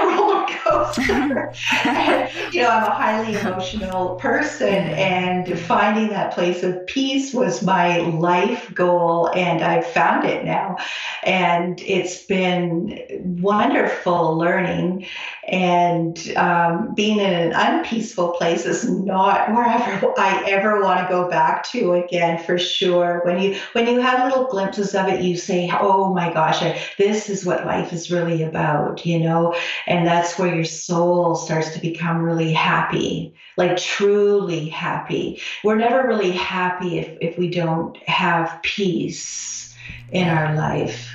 you 2.52 2.62
know, 2.62 2.70
I'm 2.70 2.84
a 2.84 2.92
highly 2.92 3.38
emotional 3.38 4.16
person, 4.16 4.68
and 4.68 5.60
finding 5.60 6.10
that 6.10 6.34
place 6.34 6.64
of 6.64 6.86
peace 6.88 7.34
was 7.34 7.64
my 7.64 8.00
life 8.00 8.74
goal, 8.74 9.30
and 9.34 9.64
I've 9.64 9.86
found 9.86 10.26
it 10.26 10.44
now. 10.46 10.78
And 11.24 11.80
it's 11.82 12.24
been 12.24 13.40
wonderful 13.42 14.38
learning. 14.38 15.08
And 15.48 16.18
um, 16.36 16.96
being 16.96 17.20
in 17.20 17.32
an 17.32 17.54
unpeaceful 17.54 18.32
place 18.32 18.66
is 18.66 18.90
not 18.90 19.52
wherever 19.54 20.14
I 20.18 20.44
ever 20.48 20.82
want 20.82 21.02
to 21.02 21.08
go 21.08 21.30
back 21.30 21.64
to 21.72 21.94
again, 21.94 22.44
for 22.44 22.58
sure. 22.58 23.22
When 23.24 23.42
you 23.42 23.60
when 23.74 23.88
you 23.88 24.00
have 24.00 24.28
little 24.28 24.48
glimpses 24.48 24.96
of 24.96 25.08
it, 25.08 25.22
you 25.22 25.38
say, 25.38 25.70
"Oh 25.80 26.14
my 26.14 26.34
gosh, 26.34 26.62
I, 26.62 26.82
this 26.98 27.30
is 27.30 27.46
what 27.46 27.66
life 27.66 27.94
is 27.94 28.10
really 28.10 28.44
about," 28.44 29.06
you 29.06 29.20
know. 29.20 29.56
And 29.86 30.08
that's 30.08 30.40
where 30.40 30.56
your 30.66 30.72
soul 30.72 31.36
starts 31.36 31.70
to 31.74 31.80
become 31.80 32.24
really 32.24 32.52
happy, 32.52 33.36
like 33.56 33.78
truly 33.78 34.68
happy. 34.68 35.40
We're 35.64 35.76
never 35.76 36.08
really 36.08 36.32
happy 36.32 36.98
if, 36.98 37.18
if 37.22 37.38
we 37.38 37.52
don't 37.52 37.96
have 38.08 38.60
peace 38.64 39.76
in 40.12 40.28
our 40.28 40.56
life. 40.56 41.08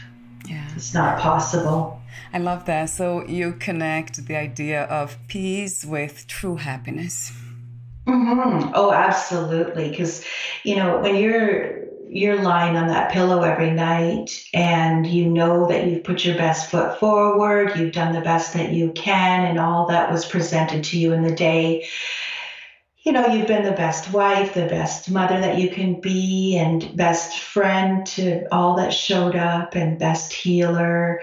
Yeah. 0.48 0.68
It's 0.76 0.94
not 0.94 1.18
possible. 1.18 2.00
I 2.32 2.38
love 2.38 2.64
that. 2.66 2.90
So 2.90 3.26
you 3.26 3.54
connect 3.54 4.24
the 4.26 4.36
idea 4.36 4.84
of 4.84 5.18
peace 5.26 5.84
with 5.84 6.28
true 6.28 6.56
happiness. 6.56 7.32
Mm-hmm. 8.06 8.70
Oh, 8.74 8.92
absolutely. 8.92 9.90
Because, 9.90 10.24
you 10.62 10.76
know, 10.76 11.00
when 11.00 11.16
you're 11.16 11.89
you're 12.12 12.42
lying 12.42 12.76
on 12.76 12.88
that 12.88 13.12
pillow 13.12 13.42
every 13.42 13.70
night 13.70 14.44
and 14.52 15.06
you 15.06 15.26
know 15.26 15.68
that 15.68 15.86
you've 15.86 16.02
put 16.02 16.24
your 16.24 16.36
best 16.36 16.68
foot 16.68 16.98
forward, 16.98 17.78
you've 17.78 17.92
done 17.92 18.12
the 18.12 18.20
best 18.20 18.52
that 18.54 18.72
you 18.72 18.90
can, 18.92 19.46
and 19.46 19.60
all 19.60 19.86
that 19.86 20.10
was 20.10 20.26
presented 20.26 20.82
to 20.84 20.98
you 20.98 21.12
in 21.12 21.22
the 21.22 21.34
day. 21.34 21.86
You 23.04 23.12
know, 23.12 23.26
you've 23.26 23.46
been 23.46 23.62
the 23.62 23.72
best 23.72 24.12
wife, 24.12 24.54
the 24.54 24.66
best 24.66 25.08
mother 25.10 25.38
that 25.40 25.58
you 25.58 25.70
can 25.70 26.00
be, 26.00 26.56
and 26.56 26.96
best 26.96 27.38
friend 27.38 28.04
to 28.08 28.44
all 28.52 28.76
that 28.76 28.92
showed 28.92 29.36
up, 29.36 29.76
and 29.76 29.98
best 29.98 30.32
healer. 30.32 31.22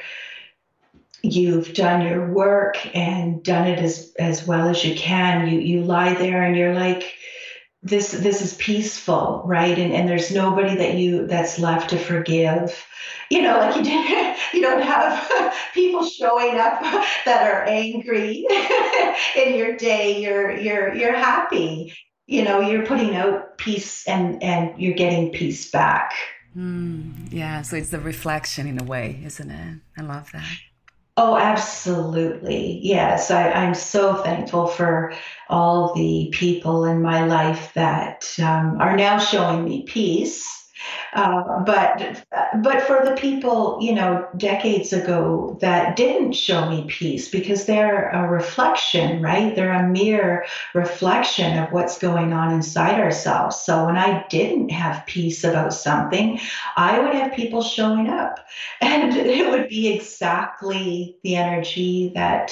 You've 1.22 1.74
done 1.74 2.01
your 2.01 2.32
work 2.32 2.96
and 2.96 3.44
done 3.44 3.67
it 3.67 3.79
as, 3.79 4.13
as 4.17 4.48
well 4.48 4.70
as 4.70 4.86
you 4.86 4.96
can. 4.96 5.48
You 5.48 5.60
you 5.60 5.82
lie 5.84 6.13
there 6.13 6.44
and 6.44 6.56
you're 6.56 6.74
like, 6.74 7.13
this 7.84 8.12
this 8.12 8.41
is 8.41 8.55
peaceful 8.55 9.43
right? 9.46 9.77
And 9.77 9.93
and 9.93 10.10
there's 10.10 10.31
nobody 10.31 10.75
that 10.75 10.96
you 10.96 11.27
that's 11.27 11.60
left 11.60 11.91
to 11.91 11.98
forgive. 11.98 12.86
You 13.29 13.41
know 13.43 13.57
like 13.57 13.75
you 13.75 13.84
didn't 13.84 14.38
you 14.53 14.62
don't 14.62 14.81
have 14.81 15.53
people 15.74 16.05
showing 16.05 16.57
up 16.57 16.81
that 17.25 17.51
are 17.51 17.63
angry 17.63 18.46
in 19.36 19.55
your 19.55 19.75
day. 19.77 20.22
You're 20.22 20.57
you're 20.57 20.93
you're 20.93 21.15
happy. 21.15 21.93
You 22.25 22.43
know 22.43 22.60
you're 22.60 22.86
putting 22.86 23.15
out 23.15 23.57
peace 23.57 24.07
and 24.07 24.41
and 24.41 24.79
you're 24.81 24.96
getting 24.96 25.31
peace 25.31 25.69
back. 25.69 26.13
Mm, 26.55 27.31
yeah 27.31 27.62
so 27.62 27.75
it's 27.75 27.91
the 27.91 28.00
reflection 28.00 28.65
in 28.65 28.81
a 28.81 28.84
way 28.84 29.22
isn't 29.24 29.51
it? 29.51 29.79
I 29.96 30.01
love 30.01 30.31
that 30.31 30.48
Oh, 31.19 31.36
absolutely. 31.36 32.79
Yes. 32.83 33.31
I, 33.31 33.51
I'm 33.51 33.74
so 33.74 34.21
thankful 34.21 34.67
for 34.67 35.13
all 35.50 35.93
the 35.95 36.29
people 36.31 36.86
in 36.86 37.01
my 37.01 37.25
life 37.25 37.74
that 37.74 38.31
um, 38.39 38.77
are 38.79 38.95
now 38.95 39.17
showing 39.17 39.63
me 39.65 39.83
peace 39.83 40.66
uh, 41.13 41.63
but 41.63 42.24
but 42.62 42.81
for 42.84 43.03
the 43.05 43.15
people 43.17 43.77
you 43.81 43.93
know 43.93 44.27
decades 44.38 44.93
ago 44.93 45.57
that 45.62 45.96
didn't 45.96 46.34
show 46.34 46.69
me 46.69 46.86
peace 46.88 47.29
because 47.29 47.65
they're 47.65 48.10
a 48.10 48.27
reflection 48.27 49.22
right? 49.22 49.55
They're 49.55 49.72
a 49.72 49.88
mere 49.88 50.46
reflection 50.74 51.57
of 51.57 51.72
what's 51.72 51.98
going 51.98 52.34
on 52.34 52.53
inside 52.53 53.00
ourselves. 53.00 53.57
So 53.57 53.86
when 53.86 53.98
i 53.98 54.25
didn't 54.29 54.69
have 54.69 55.05
peace 55.05 55.43
about 55.43 55.74
something 55.74 56.39
i 56.75 57.00
would 57.00 57.13
have 57.13 57.34
people 57.34 57.62
showing 57.62 58.10
up. 58.10 58.39
And 58.81 59.15
it 59.15 59.50
would 59.50 59.69
be 59.69 59.93
exactly 59.93 61.17
the 61.24 61.36
energy 61.36 62.12
that 62.15 62.51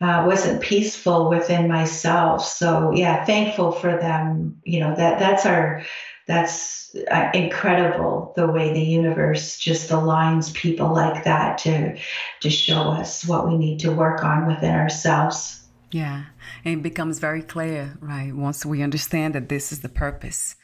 uh, 0.00 0.24
wasn't 0.26 0.62
peaceful 0.62 1.28
within 1.28 1.68
myself. 1.68 2.44
So 2.44 2.92
yeah 2.94 3.24
thankful 3.24 3.72
for 3.72 3.98
them. 3.98 4.60
You 4.64 4.80
know 4.80 4.94
that 4.94 5.18
that's 5.18 5.44
our 5.46 5.82
that's 6.30 6.94
uh, 7.10 7.30
incredible 7.34 8.32
the 8.36 8.46
way 8.46 8.72
the 8.72 8.80
universe 8.80 9.58
just 9.58 9.90
aligns 9.90 10.54
people 10.54 10.92
like 10.92 11.24
that 11.24 11.58
to 11.58 11.98
to 12.40 12.50
show 12.50 12.82
us 13.00 13.26
what 13.26 13.48
we 13.48 13.58
need 13.58 13.80
to 13.80 13.90
work 13.90 14.22
on 14.22 14.46
within 14.46 14.74
ourselves. 14.74 15.66
Yeah, 15.90 16.26
and 16.64 16.78
it 16.78 16.82
becomes 16.82 17.18
very 17.18 17.42
clear, 17.42 17.98
right? 18.00 18.32
Once 18.32 18.64
we 18.64 18.80
understand 18.80 19.34
that 19.34 19.48
this 19.48 19.72
is 19.72 19.80
the 19.80 19.88
purpose 19.88 20.54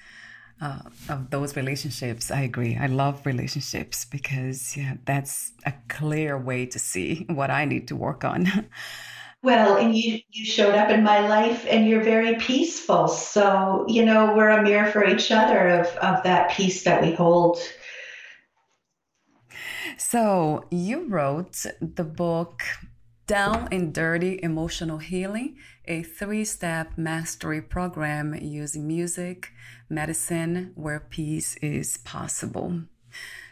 uh, 0.61 0.83
of 1.09 1.31
those 1.31 1.57
relationships. 1.57 2.31
I 2.31 2.43
agree. 2.43 2.77
I 2.77 2.87
love 2.87 3.27
relationships 3.27 4.05
because 4.05 4.77
yeah, 4.77 4.95
that's 5.05 5.51
a 5.65 5.75
clear 5.89 6.39
way 6.39 6.67
to 6.67 6.79
see 6.79 7.27
what 7.29 7.51
I 7.51 7.65
need 7.65 7.89
to 7.89 7.97
work 7.97 8.25
on. 8.25 8.47
Well, 9.43 9.77
and 9.77 9.97
you 9.97 10.21
you 10.31 10.45
showed 10.45 10.75
up 10.75 10.91
in 10.91 11.05
my 11.05 11.29
life 11.29 11.67
and 11.69 11.87
you're 11.87 12.03
very 12.03 12.35
peaceful. 12.37 13.07
So, 13.07 13.85
you 13.89 14.05
know, 14.05 14.35
we're 14.37 14.49
a 14.49 14.63
mirror 14.63 14.91
for 14.91 15.05
each 15.05 15.31
other 15.31 15.69
of 15.69 15.87
of 15.99 16.23
that 16.25 16.51
peace 16.51 16.85
that 16.85 17.03
we 17.03 17.13
hold. 17.13 17.59
So, 19.99 20.65
you 20.71 21.07
wrote 21.09 21.65
the 21.81 22.05
book 22.05 22.63
Down 23.27 23.69
and 23.71 23.95
Dirty 23.95 24.41
Emotional 24.43 24.99
Healing, 24.99 25.57
a 25.87 26.03
three-step 26.03 26.99
mastery 26.99 27.63
program 27.63 28.35
using 28.35 28.87
music, 28.87 29.53
medicine 29.89 30.73
where 30.75 31.01
peace 31.01 31.57
is 31.57 31.99
possible. 31.99 32.83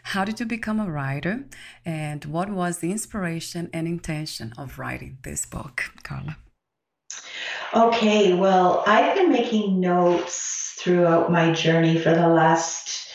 How 0.09 0.23
did 0.23 0.39
you 0.39 0.45
become 0.45 0.79
a 0.79 0.89
writer? 0.89 1.45
And 1.83 2.23
what 2.25 2.49
was 2.49 2.77
the 2.77 2.91
inspiration 2.91 3.71
and 3.73 3.87
intention 3.87 4.53
of 4.55 4.77
writing 4.77 5.17
this 5.23 5.47
book, 5.47 5.91
Carla? 6.03 6.37
Okay, 7.73 8.35
well, 8.35 8.83
I've 8.85 9.15
been 9.15 9.31
making 9.31 9.79
notes 9.79 10.75
throughout 10.77 11.31
my 11.31 11.51
journey 11.51 11.97
for 11.97 12.13
the 12.13 12.27
last 12.27 13.09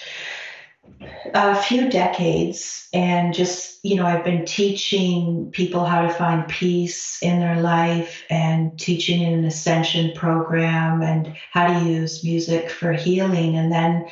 a 1.32 1.62
few 1.62 1.88
decades 1.88 2.88
and 2.92 3.32
just 3.32 3.78
you 3.84 3.94
know 3.94 4.04
i've 4.04 4.24
been 4.24 4.44
teaching 4.44 5.50
people 5.52 5.84
how 5.84 6.02
to 6.02 6.12
find 6.12 6.48
peace 6.48 7.22
in 7.22 7.38
their 7.38 7.60
life 7.60 8.24
and 8.28 8.78
teaching 8.78 9.22
in 9.22 9.32
an 9.38 9.44
ascension 9.44 10.12
program 10.14 11.02
and 11.02 11.34
how 11.52 11.66
to 11.66 11.86
use 11.86 12.24
music 12.24 12.68
for 12.68 12.92
healing 12.92 13.56
and 13.56 13.70
then 13.70 14.06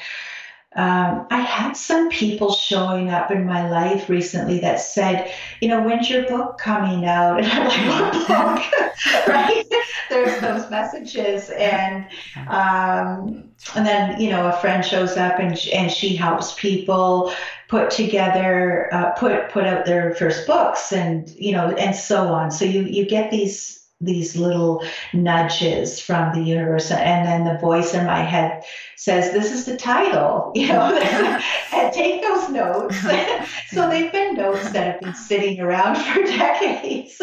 um, 0.77 1.27
I 1.31 1.41
had 1.41 1.73
some 1.73 2.11
people 2.11 2.53
showing 2.53 3.09
up 3.09 3.31
in 3.31 3.47
my 3.47 3.71
life 3.71 4.11
recently 4.11 4.61
that 4.61 4.81
said, 4.81 5.33
you 5.63 5.69
know, 5.69 5.83
when's 5.83 6.11
your 6.11 6.29
book 6.29 6.59
coming 6.59 7.07
out? 7.07 7.41
And 7.45 7.51
I'm 7.51 7.69
like, 7.69 8.29
what 8.29 8.29
book? 8.29 8.89
right? 9.29 9.65
There's 10.11 10.41
those 10.43 10.71
messages, 10.71 11.51
and 11.51 12.07
um, 12.49 13.51
and 13.75 13.87
then 13.87 14.21
you 14.21 14.31
know, 14.31 14.49
a 14.49 14.53
friend 14.61 14.85
shows 14.85 15.17
up 15.17 15.39
and 15.39 15.59
and 15.73 15.91
she 15.91 16.15
helps 16.15 16.55
people 16.55 17.33
put 17.69 17.91
together, 17.91 18.89
uh, 18.93 19.13
put 19.13 19.49
put 19.51 19.65
out 19.65 19.87
their 19.87 20.15
first 20.15 20.47
books, 20.47 20.93
and 20.93 21.31
you 21.31 21.53
know, 21.53 21.71
and 21.71 21.95
so 21.97 22.29
on. 22.29 22.51
So 22.51 22.65
you 22.65 22.83
you 22.83 23.07
get 23.07 23.31
these 23.31 23.88
these 24.01 24.37
little 24.37 24.85
nudges 25.13 25.99
from 26.01 26.33
the 26.33 26.41
universe. 26.41 26.91
And 26.91 27.27
then 27.27 27.45
the 27.45 27.61
voice 27.61 27.95
in 27.95 28.07
my 28.07 28.23
head 28.23 28.65
says 28.97 29.33
this 29.33 29.53
is 29.53 29.65
the 29.65 29.77
title 29.77 30.53
you 30.55 30.69
know? 30.69 30.99
And 31.73 31.93
take 31.93 32.23
those 32.23 32.49
notes. 32.49 32.97
So 33.69 33.89
they've 33.89 34.11
been 34.11 34.35
notes 34.35 34.71
that 34.71 34.87
have 34.87 35.01
been 35.01 35.15
sitting 35.15 35.61
around 35.61 35.97
for 35.97 36.23
decades. 36.23 37.21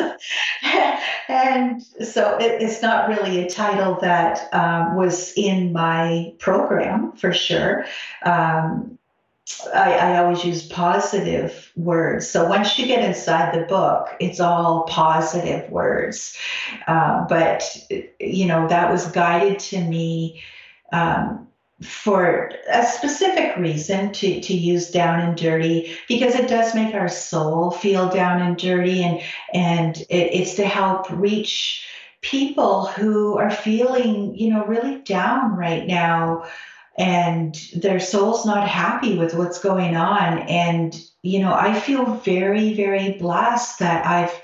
And 1.28 1.82
so 1.84 2.38
it, 2.38 2.62
it's 2.62 2.82
not 2.82 3.10
really 3.10 3.40
a 3.40 3.50
title 3.50 3.98
that 4.02 4.54
um, 4.54 4.96
was 4.96 5.34
in 5.36 5.74
my 5.74 6.34
program 6.38 7.14
for 7.14 7.34
sure. 7.34 7.86
Um, 8.24 9.00
I, 9.74 9.94
I, 9.94 10.18
always 10.24 10.44
use 10.44 10.68
positive 10.68 11.72
words. 11.76 12.28
So 12.28 12.48
once 12.48 12.80
you 12.80 12.88
get 12.88 13.04
inside 13.04 13.54
the 13.54 13.66
book, 13.68 14.10
it's 14.20 14.40
all 14.40 14.84
positive 14.84 15.70
words. 15.70 16.36
Uh, 16.88 17.26
but, 17.28 17.78
you 18.20 18.48
know, 18.48 18.68
that 18.68 18.92
was 18.92 19.06
guided 19.08 19.60
to 19.60 19.82
me 19.82 20.42
um, 20.92 21.48
for 21.84 22.52
a 22.72 22.86
specific 22.88 23.56
reason 23.58 24.12
to, 24.14 24.42
to 24.42 24.54
use 24.56 24.90
down 24.90 25.20
and 25.20 25.38
dirty 25.38 25.96
because 26.08 26.34
it 26.34 26.48
does 26.48 26.74
make 26.74 26.96
our 26.96 27.10
soul 27.10 27.70
feel 27.70 28.10
down 28.10 28.42
and 28.42 28.58
dirty 28.58 29.04
and, 29.04 29.22
and 29.54 29.98
it, 30.10 30.34
it's 30.34 30.56
to 30.56 30.66
help 30.66 31.08
reach 31.12 31.86
people 32.22 32.88
who 32.88 33.38
are 33.38 33.52
feeling, 33.52 34.36
you 34.36 34.50
know, 34.50 34.66
really 34.66 35.02
down 35.02 35.56
right 35.56 35.86
now 35.86 36.44
and 36.98 37.56
their 37.76 38.00
soul's 38.00 38.46
not 38.46 38.68
happy 38.68 39.18
with 39.18 39.34
what's 39.34 39.60
going 39.60 39.96
on. 39.96 40.40
And, 40.40 41.00
you 41.22 41.40
know, 41.40 41.54
I 41.54 41.78
feel 41.80 42.06
very, 42.06 42.74
very 42.74 43.14
blessed 43.14 43.80
that 43.80 44.06
I've 44.06 44.42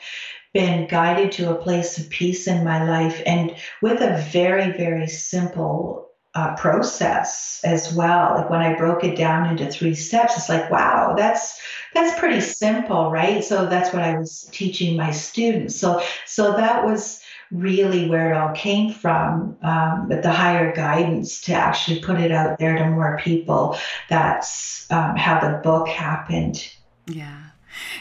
been 0.54 0.88
guided 0.88 1.32
to 1.34 1.52
a 1.52 1.62
place 1.62 1.98
of 1.98 2.10
peace 2.10 2.48
in 2.48 2.66
my 2.66 2.84
life 2.84 3.22
and 3.26 3.56
with 3.82 4.02
a 4.02 4.22
very, 4.32 4.72
very 4.72 5.08
simple 5.08 6.10
uh, 6.34 6.56
process 6.56 7.62
as 7.64 7.94
well. 7.94 8.36
Like 8.36 8.50
when 8.50 8.62
I 8.62 8.76
broke 8.76 9.04
it 9.04 9.18
down 9.18 9.50
into 9.50 9.70
three 9.70 9.96
steps, 9.96 10.38
it's 10.38 10.50
like, 10.50 10.70
wow, 10.72 11.14
that's 11.16 11.60
that's 11.94 12.18
pretty 12.18 12.40
simple, 12.40 13.12
right? 13.12 13.44
So 13.44 13.66
that's 13.66 13.94
what 13.94 14.02
I 14.02 14.18
was 14.18 14.50
teaching 14.52 14.96
my 14.96 15.12
students. 15.12 15.76
So 15.76 16.02
so 16.26 16.54
that 16.54 16.86
was 16.86 17.22
really 17.52 18.10
where 18.10 18.34
it 18.34 18.38
all 18.38 18.54
came 18.54 18.94
from, 18.94 19.58
um, 19.62 20.08
but 20.08 20.24
the 20.24 20.32
higher 20.32 20.74
guidance 20.74 21.42
to 21.42 21.54
actually 21.54 22.00
put 22.00 22.20
it 22.20 22.32
out 22.32 22.58
there 22.60 22.78
to 22.78 22.90
more 22.90 23.20
people. 23.22 23.78
That's 24.10 24.90
um, 24.92 25.16
how 25.16 25.40
the 25.40 25.58
book 25.58 25.88
happened. 25.88 26.74
Yeah. 27.08 27.42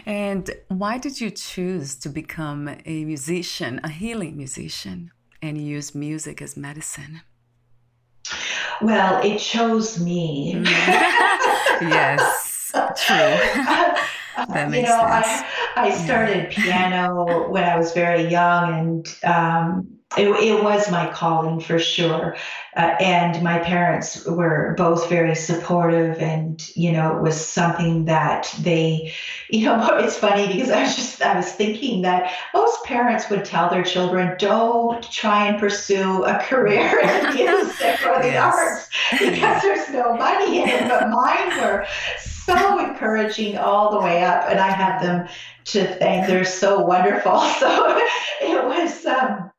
And 0.06 0.50
why 0.68 0.98
did 0.98 1.20
you 1.20 1.30
choose 1.30 1.96
to 1.96 2.08
become 2.08 2.68
a 2.84 3.04
musician, 3.04 3.80
a 3.84 3.88
healing 3.88 4.36
musician, 4.36 5.10
and 5.42 5.60
use 5.60 5.94
music 5.94 6.42
as 6.42 6.56
medicine? 6.56 7.22
Well, 8.80 9.22
it 9.22 9.38
chose 9.38 10.00
me. 10.00 10.54
Mm. 10.54 10.66
yes, 11.82 12.72
true. 12.96 13.96
that 14.48 14.70
makes 14.70 14.88
you 14.88 14.94
know, 14.94 15.00
sense. 15.02 15.44
I, 15.76 15.88
I 15.88 15.90
started 15.90 16.52
yeah. 16.52 16.64
piano 16.64 17.48
when 17.50 17.64
I 17.64 17.76
was 17.76 17.92
very 17.92 18.28
young, 18.28 18.74
and 18.74 19.16
um, 19.24 20.00
it, 20.16 20.28
it, 20.28 20.64
was 20.64 20.90
my 20.90 21.08
calling 21.12 21.60
for 21.60 21.78
sure. 21.78 22.36
Uh, 22.76 22.96
and 23.00 23.42
my 23.44 23.58
parents 23.60 24.24
were 24.26 24.74
both 24.76 25.08
very 25.08 25.36
supportive, 25.36 26.18
and 26.18 26.68
you 26.76 26.90
know, 26.90 27.16
it 27.16 27.22
was 27.22 27.44
something 27.44 28.06
that 28.06 28.52
they, 28.60 29.12
you 29.50 29.66
know, 29.66 29.88
it's 29.98 30.16
funny 30.16 30.48
because 30.48 30.70
I 30.70 30.82
was 30.82 30.96
just 30.96 31.22
I 31.22 31.36
was 31.36 31.52
thinking 31.52 32.02
that 32.02 32.32
most 32.54 32.82
parents 32.84 33.30
would 33.30 33.44
tell 33.44 33.70
their 33.70 33.84
children, 33.84 34.36
"Don't 34.38 35.02
try 35.12 35.46
and 35.46 35.60
pursue 35.60 36.24
a 36.24 36.38
career 36.40 36.98
in 37.00 37.34
music 37.34 38.04
or 38.04 38.20
the 38.20 38.30
yes. 38.30 38.54
arts 38.54 38.88
because 39.18 39.62
there's 39.62 39.90
no 39.90 40.14
money 40.14 40.62
in 40.62 40.68
it." 40.68 40.88
But 40.88 41.08
mine 41.10 41.60
were 41.60 41.86
so 42.58 42.78
encouraging 42.78 43.56
all 43.56 43.90
the 43.90 44.00
way 44.00 44.22
up, 44.22 44.44
and 44.48 44.58
I 44.58 44.70
have 44.70 45.02
them 45.02 45.28
to 45.66 45.86
thank. 45.96 46.26
They're 46.26 46.44
so 46.44 46.80
wonderful. 46.80 47.40
So 47.60 47.98
it 48.40 48.64
was, 48.64 49.04
um, 49.04 49.50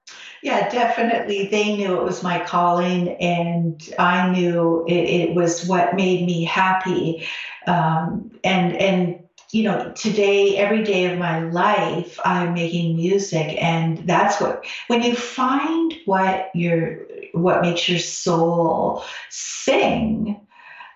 yeah, 0.41 0.67
definitely. 0.69 1.47
They 1.47 1.75
knew 1.75 1.99
it 1.99 2.03
was 2.03 2.23
my 2.23 2.43
calling, 2.43 3.09
and 3.17 3.81
I 3.99 4.29
knew 4.31 4.85
it, 4.87 4.93
it 4.93 5.35
was 5.35 5.67
what 5.67 5.95
made 5.95 6.25
me 6.25 6.43
happy. 6.43 7.27
Um, 7.67 8.31
and 8.43 8.75
and 8.75 9.19
you 9.51 9.63
know, 9.63 9.91
today, 9.95 10.57
every 10.57 10.83
day 10.83 11.11
of 11.11 11.19
my 11.19 11.41
life, 11.41 12.19
I'm 12.25 12.53
making 12.53 12.95
music, 12.95 13.61
and 13.61 13.99
that's 14.07 14.41
what 14.41 14.65
when 14.87 15.03
you 15.03 15.15
find 15.15 15.93
what 16.05 16.49
your 16.55 17.05
what 17.33 17.61
makes 17.61 17.87
your 17.87 17.99
soul 17.99 19.03
sing 19.29 20.39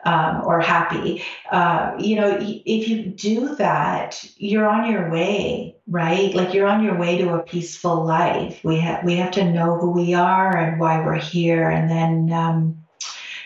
um, 0.06 0.42
or 0.46 0.62
happy. 0.62 1.24
Uh, 1.52 1.96
you 2.00 2.16
know, 2.16 2.38
if 2.40 2.88
you 2.88 3.06
do 3.08 3.56
that, 3.56 4.24
you're 4.38 4.68
on 4.68 4.90
your 4.90 5.12
way, 5.12 5.76
right? 5.88 6.34
Like 6.34 6.54
you're 6.54 6.68
on 6.68 6.84
your 6.84 6.98
way 6.98 7.18
to 7.18 7.34
a 7.34 7.44
peaceful 7.44 8.06
life. 8.06 8.64
We 8.64 8.78
have 8.80 9.04
we 9.04 9.16
have 9.16 9.32
to 9.32 9.52
know 9.52 9.78
who 9.78 9.92
we 9.92 10.14
are 10.14 10.56
and 10.56 10.80
why 10.80 11.04
we're 11.04 11.16
here, 11.20 11.70
and 11.70 11.90
then. 11.90 12.32
Um, 12.32 12.82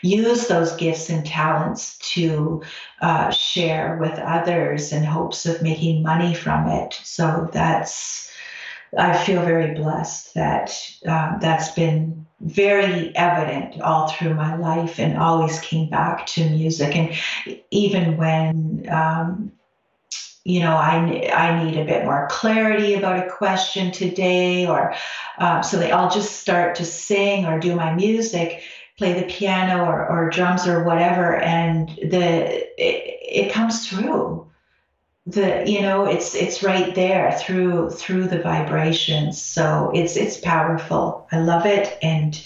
use 0.02 0.48
those 0.48 0.78
gifts 0.78 1.10
and 1.10 1.26
talents 1.26 1.98
to 1.98 2.62
uh, 3.02 3.30
share 3.32 3.98
with 4.00 4.18
others 4.18 4.94
in 4.94 5.04
hopes 5.04 5.46
of 5.46 5.62
making 5.62 6.02
money 6.02 6.34
from 6.34 6.68
it. 6.70 6.98
So 7.04 7.50
that's, 7.52 8.32
I 8.98 9.22
feel 9.26 9.44
very 9.44 9.76
blessed 9.76 10.36
that 10.36 10.72
uh, 11.06 11.38
that's 11.40 11.72
been 11.72 12.26
very 12.42 13.16
evident 13.16 13.82
all 13.82 14.08
through 14.08 14.34
my 14.34 14.56
life 14.56 15.00
and 15.00 15.18
always 15.18 15.60
came 15.60 15.90
back 15.90 16.26
to 16.26 16.50
music. 16.50 16.96
And 16.96 17.14
even 17.72 18.18
when, 18.18 18.86
um, 18.90 19.52
you 20.46 20.62
know, 20.62 20.76
I, 20.76 21.30
I 21.34 21.64
need 21.64 21.78
a 21.78 21.86
bit 21.86 22.06
more 22.06 22.28
clarity 22.32 22.94
about 22.94 23.26
a 23.26 23.30
question 23.30 23.92
today, 23.92 24.66
or 24.66 24.96
uh, 25.38 25.62
so 25.62 25.78
they 25.78 25.92
all 25.92 26.10
just 26.10 26.40
start 26.40 26.76
to 26.76 26.86
sing 26.86 27.46
or 27.46 27.60
do 27.60 27.76
my 27.76 27.94
music. 27.94 28.64
play 29.00 29.14
the 29.14 29.26
piano 29.28 29.86
or, 29.86 30.08
or 30.08 30.30
drums 30.30 30.68
or 30.68 30.84
whatever, 30.84 31.38
and 31.38 31.90
the 31.90 32.60
it, 32.78 33.48
it 33.48 33.52
comes 33.52 33.88
through. 33.88 34.46
The 35.30 35.64
you 35.70 35.82
know 35.82 36.06
it's 36.06 36.36
it's 36.36 36.64
right 36.64 36.94
there 36.96 37.38
through 37.40 37.92
through 37.92 38.28
the 38.28 38.40
vibrations. 38.40 39.42
So 39.42 39.92
it's 39.94 40.16
it's 40.16 40.38
powerful. 40.38 41.28
I 41.32 41.40
love 41.40 41.66
it 41.66 41.98
and. 42.02 42.42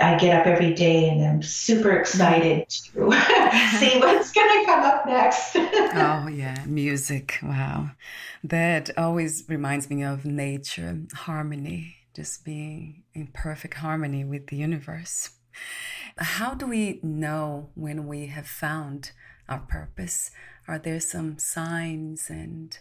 I 0.00 0.16
get 0.16 0.40
up 0.40 0.46
every 0.46 0.72
day 0.72 1.10
and 1.10 1.22
I'm 1.22 1.42
super 1.42 1.90
excited 1.90 2.66
mm-hmm. 2.66 3.10
to 3.10 3.78
see 3.78 3.98
what's 4.00 4.32
going 4.32 4.60
to 4.60 4.64
come 4.64 4.84
up 4.84 5.04
next. 5.04 5.54
oh, 5.56 6.28
yeah, 6.28 6.64
music. 6.64 7.38
Wow. 7.42 7.90
That 8.42 8.96
always 8.96 9.44
reminds 9.48 9.90
me 9.90 10.02
of 10.02 10.24
nature, 10.24 11.02
harmony, 11.12 11.96
just 12.14 12.42
being 12.42 13.02
in 13.12 13.26
perfect 13.26 13.74
harmony 13.74 14.24
with 14.24 14.46
the 14.46 14.56
universe. 14.56 15.30
How 16.16 16.54
do 16.54 16.66
we 16.66 17.00
know 17.02 17.68
when 17.74 18.06
we 18.06 18.26
have 18.26 18.46
found 18.46 19.12
our 19.48 19.60
purpose? 19.60 20.30
Are 20.68 20.78
there 20.78 20.98
some 20.98 21.38
signs 21.38 22.28
and 22.28 22.76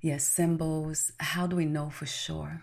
yes, 0.00 0.24
symbols? 0.24 1.12
How 1.20 1.46
do 1.46 1.56
we 1.56 1.66
know 1.66 1.90
for 1.90 2.06
sure? 2.06 2.62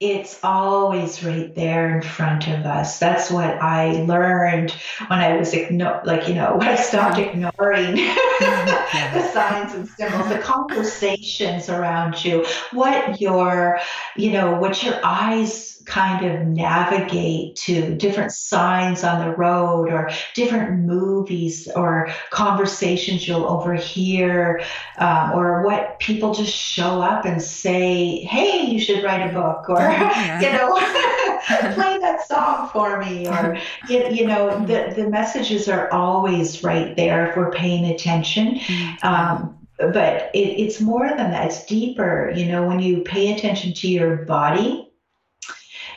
It's 0.00 0.38
always 0.44 1.24
right 1.24 1.52
there 1.56 1.96
in 1.96 2.02
front 2.02 2.46
of 2.46 2.64
us. 2.64 3.00
That's 3.00 3.32
what 3.32 3.60
I 3.60 4.04
learned 4.04 4.70
when 5.08 5.18
I 5.18 5.36
was 5.36 5.52
igno- 5.52 6.04
like 6.04 6.28
you 6.28 6.34
know 6.34 6.54
when 6.56 6.68
I 6.68 6.76
stopped 6.76 7.18
ignoring 7.18 7.96
the 7.96 9.30
signs 9.32 9.74
and 9.74 9.88
symbols, 9.88 10.28
the 10.28 10.38
conversations 10.38 11.68
around 11.68 12.24
you, 12.24 12.46
what 12.72 13.20
your 13.20 13.80
you 14.16 14.30
know 14.30 14.60
what 14.60 14.82
your 14.84 15.00
eyes 15.04 15.78
kind 15.88 16.24
of 16.26 16.46
navigate 16.46 17.56
to 17.56 17.94
different 17.96 18.30
signs 18.30 19.02
on 19.02 19.26
the 19.26 19.34
road 19.36 19.90
or 19.90 20.10
different 20.34 20.80
movies 20.80 21.66
or 21.74 22.10
conversations 22.30 23.26
you'll 23.26 23.46
overhear 23.46 24.60
um, 24.98 25.32
or 25.32 25.64
what 25.64 25.98
people 25.98 26.34
just 26.34 26.52
show 26.52 27.00
up 27.00 27.24
and 27.24 27.40
say 27.40 28.20
hey 28.20 28.66
you 28.66 28.78
should 28.78 29.02
write 29.02 29.30
a 29.30 29.32
book 29.32 29.68
or 29.70 29.87
yeah. 29.90 30.40
you 30.42 30.52
know 30.52 30.74
play 31.74 31.98
that 31.98 32.26
song 32.26 32.68
for 32.70 32.98
me 32.98 33.26
or 33.26 33.58
you, 33.88 34.08
you 34.08 34.26
know 34.26 34.64
the, 34.66 34.92
the 34.94 35.08
messages 35.08 35.68
are 35.68 35.92
always 35.92 36.62
right 36.62 36.96
there 36.96 37.30
if 37.30 37.36
we're 37.36 37.50
paying 37.50 37.86
attention 37.86 38.56
mm-hmm. 38.56 39.06
um, 39.06 39.56
but 39.78 40.30
it, 40.34 40.60
it's 40.60 40.80
more 40.80 41.08
than 41.08 41.30
that 41.30 41.46
it's 41.46 41.64
deeper 41.66 42.32
you 42.34 42.46
know 42.46 42.66
when 42.66 42.80
you 42.80 43.02
pay 43.02 43.34
attention 43.34 43.72
to 43.72 43.88
your 43.88 44.24
body 44.24 44.84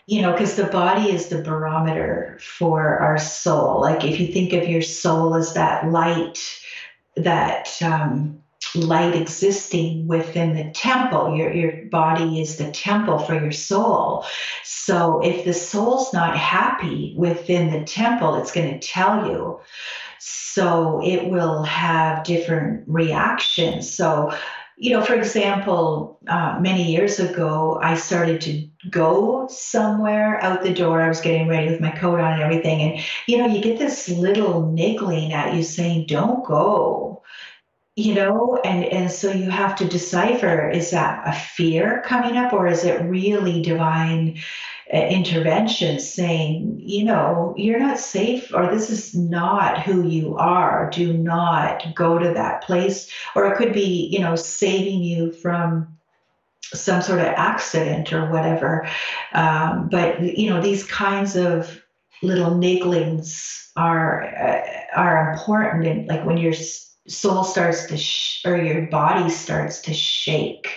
you 0.08 0.22
know, 0.22 0.32
because 0.34 0.56
the 0.56 0.66
body 0.66 1.12
is 1.12 1.30
the 1.30 1.42
barometer 1.42 2.38
for 2.42 2.98
our 2.98 3.18
soul. 3.18 3.80
Like 3.80 4.04
if 4.04 4.20
you 4.20 4.28
think 4.28 4.52
of 4.52 4.68
your 4.68 4.82
soul 4.82 5.36
as 5.36 5.54
that 5.54 5.90
light, 5.90 6.40
that 7.16 7.82
um, 7.82 8.41
light 8.76 9.16
existing 9.16 10.08
within 10.08 10.56
the 10.56 10.72
temple, 10.72 11.36
your 11.36 11.54
your 11.54 11.86
body 11.86 12.42
is 12.42 12.58
the 12.58 12.72
temple 12.72 13.20
for 13.20 13.34
your 13.34 13.52
soul. 13.52 14.26
So 14.64 15.22
if 15.24 15.46
the 15.46 15.54
soul's 15.54 16.14
not 16.14 16.38
happy 16.38 17.14
within 17.18 17.72
the 17.72 17.84
temple, 17.84 18.36
it's 18.36 18.52
going 18.52 18.80
to 18.80 18.88
tell 18.88 19.28
you. 19.28 19.60
So 20.20 21.02
it 21.04 21.30
will 21.30 21.64
have 21.64 22.24
different 22.24 22.84
reactions. 22.88 23.92
So 23.92 24.32
you 24.82 24.94
know, 24.94 25.04
for 25.04 25.14
example, 25.14 26.18
uh, 26.28 26.58
many 26.60 26.92
years 26.92 27.20
ago, 27.20 27.80
I 27.84 27.96
started 27.96 28.42
to 28.42 28.68
go 28.90 29.48
somewhere 29.48 30.44
out 30.44 30.64
the 30.64 30.74
door. 30.74 31.04
I 31.04 31.08
was 31.08 31.22
getting 31.22 31.48
ready 31.48 31.70
with 31.70 31.82
my 31.82 31.92
coat 31.92 32.20
on 32.20 32.34
and 32.34 32.42
everything. 32.42 32.82
And, 32.82 33.06
you 33.28 33.38
know, 33.38 33.46
you 33.46 33.62
get 33.62 33.78
this 33.78 34.10
little 34.10 34.72
niggling 34.72 35.34
at 35.34 35.54
you 35.54 35.62
saying, 35.62 36.08
don't 36.08 36.44
go, 36.44 37.21
you 37.96 38.14
know, 38.14 38.60
and, 38.64 38.86
and 38.86 39.12
so 39.12 39.32
you 39.32 39.50
have 39.50 39.76
to 39.76 39.86
decipher 39.86 40.70
is 40.70 40.92
that 40.92 41.28
a 41.28 41.34
fear 41.34 42.02
coming 42.06 42.38
up 42.38 42.54
or 42.54 42.68
is 42.68 42.84
it 42.84 43.02
really 43.04 43.62
divine? 43.62 44.40
intervention 44.92 46.00
saying, 46.00 46.82
you 46.84 47.06
know, 47.06 47.54
you're 47.58 47.80
not 47.80 47.98
safe 47.98 48.54
or 48.54 48.70
this 48.70 48.90
is 48.90 49.16
not 49.16 49.82
who 49.82 50.08
you 50.08 50.36
are. 50.36 50.90
Do 50.90 51.14
not 51.14 51.96
go 51.96 52.20
to 52.20 52.34
that 52.34 52.64
place. 52.64 53.10
Or 53.36 53.46
it 53.46 53.58
could 53.58 53.74
be, 53.74 54.08
you 54.12 54.20
know, 54.20 54.36
saving 54.36 55.02
you 55.02 55.32
from 55.32 55.98
some 56.74 57.02
sort 57.02 57.20
of 57.20 57.26
accident 57.26 58.12
or 58.12 58.30
whatever. 58.30 58.88
Um, 59.34 59.88
but, 59.90 60.38
you 60.38 60.50
know, 60.50 60.62
these 60.62 60.84
kinds 60.84 61.36
of 61.36 61.82
little 62.22 62.52
nigglings 62.52 63.70
are 63.78 64.24
uh, 64.24 64.62
are 64.96 65.32
important 65.32 65.88
and 65.88 66.08
like 66.08 66.26
when 66.26 66.38
your 66.38 66.54
soul 67.08 67.44
starts 67.44 67.86
to 67.88 67.98
sh- 67.98 68.46
or 68.46 68.58
your 68.58 68.88
body 68.88 69.30
starts 69.30 69.82
to 69.82 69.94
shake 69.94 70.70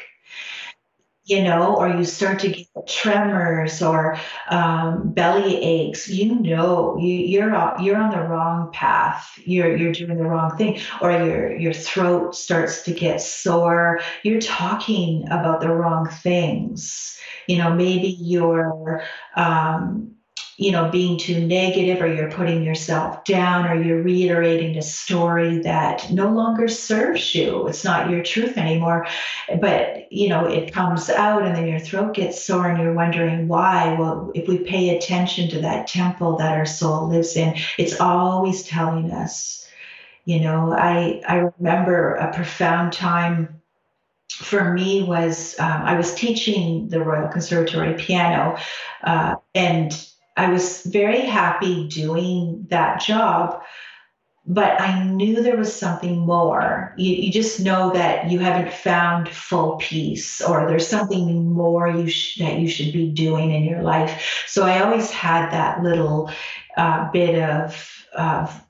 you 1.24 1.42
know, 1.42 1.74
or 1.76 1.88
you 1.88 2.04
start 2.04 2.38
to 2.40 2.48
get 2.48 2.66
tremors 2.86 3.80
or 3.80 4.18
um, 4.50 5.12
belly 5.12 5.56
aches, 5.62 6.06
you 6.08 6.34
know, 6.34 6.98
you, 6.98 7.14
you're 7.14 7.54
on, 7.54 7.82
you're 7.82 7.96
on 7.96 8.10
the 8.10 8.20
wrong 8.20 8.70
path. 8.72 9.38
You're 9.44 9.74
you're 9.74 9.92
doing 9.92 10.18
the 10.18 10.24
wrong 10.24 10.56
thing, 10.56 10.80
or 11.00 11.10
your 11.12 11.56
your 11.56 11.72
throat 11.72 12.34
starts 12.34 12.82
to 12.82 12.92
get 12.92 13.22
sore. 13.22 14.00
You're 14.22 14.40
talking 14.40 15.24
about 15.26 15.60
the 15.60 15.70
wrong 15.70 16.08
things. 16.08 17.18
You 17.48 17.58
know, 17.58 17.72
maybe 17.72 18.08
you're 18.08 19.02
um, 19.34 20.13
you 20.56 20.70
know 20.72 20.90
being 20.90 21.18
too 21.18 21.44
negative 21.46 22.00
or 22.00 22.06
you're 22.06 22.30
putting 22.30 22.62
yourself 22.62 23.24
down 23.24 23.66
or 23.66 23.82
you're 23.82 24.02
reiterating 24.02 24.76
a 24.76 24.82
story 24.82 25.58
that 25.58 26.10
no 26.10 26.30
longer 26.30 26.68
serves 26.68 27.34
you. 27.34 27.66
It's 27.66 27.84
not 27.84 28.10
your 28.10 28.22
truth 28.22 28.56
anymore. 28.56 29.06
But 29.60 30.12
you 30.12 30.28
know 30.28 30.46
it 30.46 30.72
comes 30.72 31.10
out 31.10 31.42
and 31.44 31.56
then 31.56 31.66
your 31.66 31.80
throat 31.80 32.14
gets 32.14 32.44
sore 32.44 32.68
and 32.68 32.80
you're 32.80 32.94
wondering 32.94 33.48
why. 33.48 33.94
Well 33.98 34.30
if 34.34 34.48
we 34.48 34.58
pay 34.58 34.96
attention 34.96 35.50
to 35.50 35.60
that 35.60 35.86
temple 35.86 36.36
that 36.38 36.56
our 36.56 36.66
soul 36.66 37.08
lives 37.08 37.36
in 37.36 37.56
it's 37.78 38.00
always 38.00 38.62
telling 38.62 39.10
us 39.10 39.68
you 40.24 40.40
know. 40.40 40.72
I 40.72 41.20
i 41.28 41.50
remember 41.58 42.14
a 42.14 42.32
profound 42.32 42.92
time 42.92 43.60
for 44.30 44.72
me 44.72 45.02
was 45.02 45.58
um, 45.60 45.82
I 45.82 45.96
was 45.96 46.14
teaching 46.14 46.88
the 46.88 47.00
Royal 47.00 47.28
Conservatory 47.28 47.94
piano, 47.94 48.58
uh, 49.02 49.36
and 49.54 49.92
I 50.36 50.50
was 50.50 50.82
very 50.82 51.20
happy 51.20 51.88
doing 51.88 52.66
that 52.70 53.00
job, 53.00 53.62
but 54.46 54.80
I 54.80 55.04
knew 55.04 55.42
there 55.42 55.56
was 55.56 55.74
something 55.74 56.18
more. 56.18 56.92
You, 56.98 57.14
you 57.14 57.32
just 57.32 57.60
know 57.60 57.92
that 57.92 58.30
you 58.30 58.40
haven't 58.40 58.72
found 58.72 59.28
full 59.28 59.76
peace, 59.76 60.40
or 60.40 60.66
there's 60.66 60.86
something 60.86 61.50
more 61.52 61.88
you 61.88 62.08
sh- 62.08 62.38
that 62.38 62.58
you 62.58 62.68
should 62.68 62.92
be 62.92 63.10
doing 63.10 63.52
in 63.52 63.64
your 63.64 63.82
life. 63.82 64.44
So 64.46 64.64
I 64.64 64.82
always 64.82 65.10
had 65.10 65.50
that 65.50 65.82
little 65.82 66.30
uh, 66.76 67.10
bit 67.12 67.40
of, 67.40 68.06
of, 68.16 68.60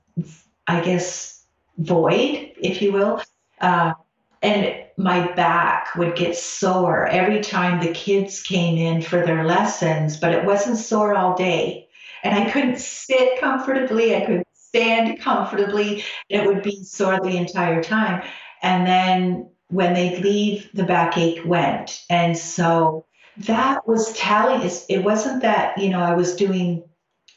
I 0.67 0.81
guess, 0.81 1.43
void, 1.77 2.53
if 2.57 2.81
you 2.81 2.93
will. 2.93 3.21
Uh, 3.59 3.93
and 4.41 4.84
my 4.97 5.31
back 5.33 5.93
would 5.95 6.15
get 6.15 6.35
sore 6.35 7.07
every 7.07 7.41
time 7.41 7.79
the 7.79 7.91
kids 7.91 8.41
came 8.41 8.77
in 8.77 9.01
for 9.01 9.25
their 9.25 9.43
lessons, 9.43 10.17
but 10.17 10.33
it 10.33 10.45
wasn't 10.45 10.77
sore 10.77 11.15
all 11.15 11.35
day. 11.35 11.87
And 12.23 12.33
I 12.33 12.49
couldn't 12.49 12.79
sit 12.79 13.39
comfortably, 13.39 14.15
I 14.15 14.21
couldn't 14.21 14.47
stand 14.53 15.19
comfortably. 15.19 16.03
It 16.29 16.45
would 16.45 16.63
be 16.63 16.83
sore 16.83 17.19
the 17.21 17.37
entire 17.37 17.83
time. 17.83 18.23
And 18.61 18.87
then 18.87 19.49
when 19.69 19.93
they'd 19.93 20.19
leave, 20.19 20.69
the 20.73 20.83
backache 20.83 21.45
went. 21.45 22.03
And 22.09 22.37
so 22.37 23.05
that 23.37 23.87
was 23.87 24.13
telling 24.13 24.61
us 24.61 24.85
it 24.89 24.99
wasn't 24.99 25.41
that, 25.41 25.77
you 25.77 25.89
know, 25.89 26.01
I 26.01 26.15
was 26.15 26.35
doing 26.35 26.83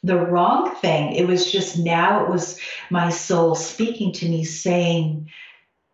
the 0.03 0.19
wrong 0.19 0.75
thing. 0.77 1.13
It 1.13 1.27
was 1.27 1.51
just 1.51 1.79
now 1.79 2.25
it 2.25 2.31
was 2.31 2.59
my 2.91 3.11
soul 3.11 3.55
speaking 3.55 4.13
to 4.15 4.29
me 4.29 4.45
saying, 4.45 5.29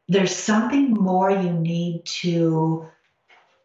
there's 0.08 0.34
something 0.34 0.92
more 0.92 1.30
you 1.30 1.52
need 1.52 2.04
to 2.04 2.86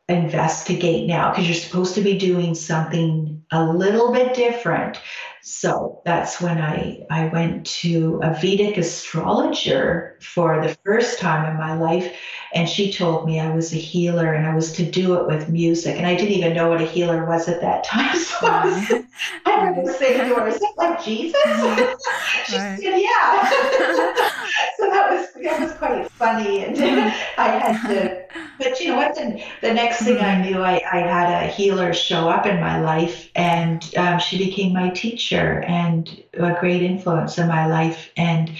investigate 0.09 1.07
now 1.07 1.29
because 1.29 1.47
you're 1.47 1.55
supposed 1.55 1.93
to 1.95 2.01
be 2.01 2.17
doing 2.17 2.55
something 2.55 3.43
a 3.51 3.63
little 3.63 4.11
bit 4.11 4.33
different. 4.33 4.99
So 5.41 6.01
that's 6.03 6.41
when 6.41 6.57
I, 6.59 7.05
I 7.09 7.27
went 7.27 7.65
to 7.67 8.19
a 8.23 8.33
Vedic 8.33 8.77
astrologer 8.77 10.17
for 10.21 10.61
the 10.61 10.75
first 10.83 11.19
time 11.19 11.49
in 11.49 11.57
my 11.57 11.75
life. 11.75 12.15
And 12.53 12.67
she 12.67 12.91
told 12.91 13.25
me 13.25 13.39
I 13.39 13.53
was 13.53 13.71
a 13.71 13.77
healer 13.77 14.33
and 14.33 14.45
I 14.45 14.55
was 14.55 14.71
to 14.73 14.83
do 14.83 15.15
it 15.15 15.27
with 15.27 15.49
music. 15.49 15.95
And 15.95 16.05
I 16.05 16.15
didn't 16.15 16.33
even 16.33 16.55
know 16.55 16.69
what 16.69 16.81
a 16.81 16.85
healer 16.85 17.25
was 17.25 17.47
at 17.47 17.61
that 17.61 17.83
time. 17.83 18.17
So 18.39 18.47
I 18.47 18.65
was, 18.65 19.03
I 19.45 19.65
remember 19.65 19.91
saying 19.93 20.29
to 20.29 20.35
her, 20.35 20.47
Is 20.47 20.59
that 20.59 20.73
like 20.77 21.03
Jesus? 21.03 21.41
she 22.45 22.57
right. 22.57 22.79
said, 22.79 22.99
Yeah. 22.99 23.49
so 24.77 24.89
that 24.89 25.07
was, 25.11 25.27
that 25.43 25.59
was 25.59 25.73
quite 25.73 26.08
funny. 26.19 26.65
And 26.65 26.77
I 27.37 27.47
had 27.47 27.87
to 27.87 28.19
but 28.59 28.79
you 28.79 28.89
know 28.89 28.97
what? 28.97 29.15
The, 29.15 29.41
the 29.61 29.73
next 29.73 30.01
thing 30.01 30.19
I 30.19 30.41
knew, 30.41 30.61
I, 30.61 30.81
I 30.91 30.99
had 30.99 31.43
a 31.43 31.47
healer 31.47 31.93
show 31.93 32.29
up 32.29 32.45
in 32.45 32.59
my 32.59 32.79
life, 32.81 33.29
and 33.33 33.89
um, 33.95 34.19
she 34.19 34.37
became 34.37 34.73
my 34.73 34.89
teacher 34.89 35.61
and 35.61 36.23
a 36.33 36.57
great 36.59 36.83
influence 36.83 37.37
in 37.37 37.47
my 37.47 37.67
life, 37.67 38.11
and 38.17 38.51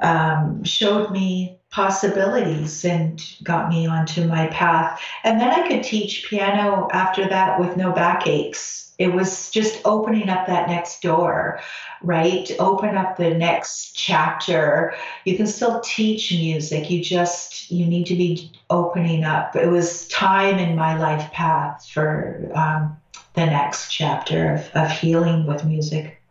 um, 0.00 0.62
showed 0.64 1.10
me 1.10 1.58
possibilities 1.70 2.84
and 2.84 3.24
got 3.42 3.70
me 3.70 3.86
onto 3.86 4.26
my 4.26 4.46
path. 4.48 5.00
And 5.24 5.40
then 5.40 5.50
I 5.50 5.66
could 5.66 5.82
teach 5.82 6.26
piano 6.28 6.88
after 6.92 7.26
that 7.28 7.58
with 7.58 7.76
no 7.76 7.92
backaches. 7.92 8.92
It 8.98 9.14
was 9.14 9.50
just 9.50 9.80
opening 9.86 10.28
up 10.28 10.46
that 10.46 10.68
next 10.68 11.00
door, 11.00 11.60
right? 12.02 12.50
Open 12.58 12.96
up 12.96 13.16
the 13.16 13.30
next 13.30 13.92
chapter. 13.92 14.94
You 15.24 15.36
can 15.36 15.46
still 15.46 15.80
teach 15.80 16.32
music. 16.32 16.90
You 16.90 17.02
just 17.02 17.70
you 17.70 17.86
need 17.86 18.06
to 18.06 18.14
be 18.14 18.50
opening 18.70 19.24
up. 19.24 19.56
It 19.56 19.68
was 19.68 20.08
time 20.08 20.58
in 20.58 20.76
my 20.76 20.98
life 20.98 21.30
path 21.32 21.86
for 21.88 22.50
um, 22.54 22.96
the 23.34 23.46
next 23.46 23.90
chapter 23.90 24.54
of, 24.54 24.70
of 24.74 24.90
healing 24.90 25.46
with 25.46 25.64
music. 25.64 26.22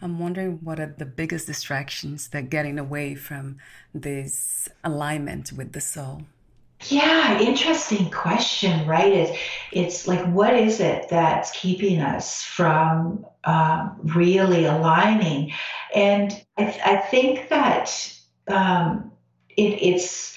I'm 0.00 0.18
wondering 0.18 0.58
what 0.62 0.80
are 0.80 0.94
the 0.98 1.06
biggest 1.06 1.46
distractions 1.46 2.28
that 2.28 2.50
getting 2.50 2.78
away 2.78 3.14
from 3.14 3.58
this 3.94 4.68
alignment 4.82 5.52
with 5.52 5.72
the 5.72 5.80
soul? 5.80 6.22
Yeah, 6.88 7.40
interesting 7.40 8.10
question, 8.10 8.86
right? 8.86 9.12
It, 9.12 9.38
it's 9.70 10.08
like, 10.08 10.24
what 10.32 10.54
is 10.54 10.80
it 10.80 11.08
that's 11.08 11.50
keeping 11.52 12.00
us 12.00 12.42
from 12.42 13.24
um, 13.44 14.00
really 14.14 14.64
aligning? 14.64 15.52
And 15.94 16.32
I, 16.56 16.64
th- 16.64 16.80
I 16.84 16.96
think 16.96 17.48
that 17.50 18.18
um, 18.48 19.12
it, 19.56 19.82
it's 19.82 20.36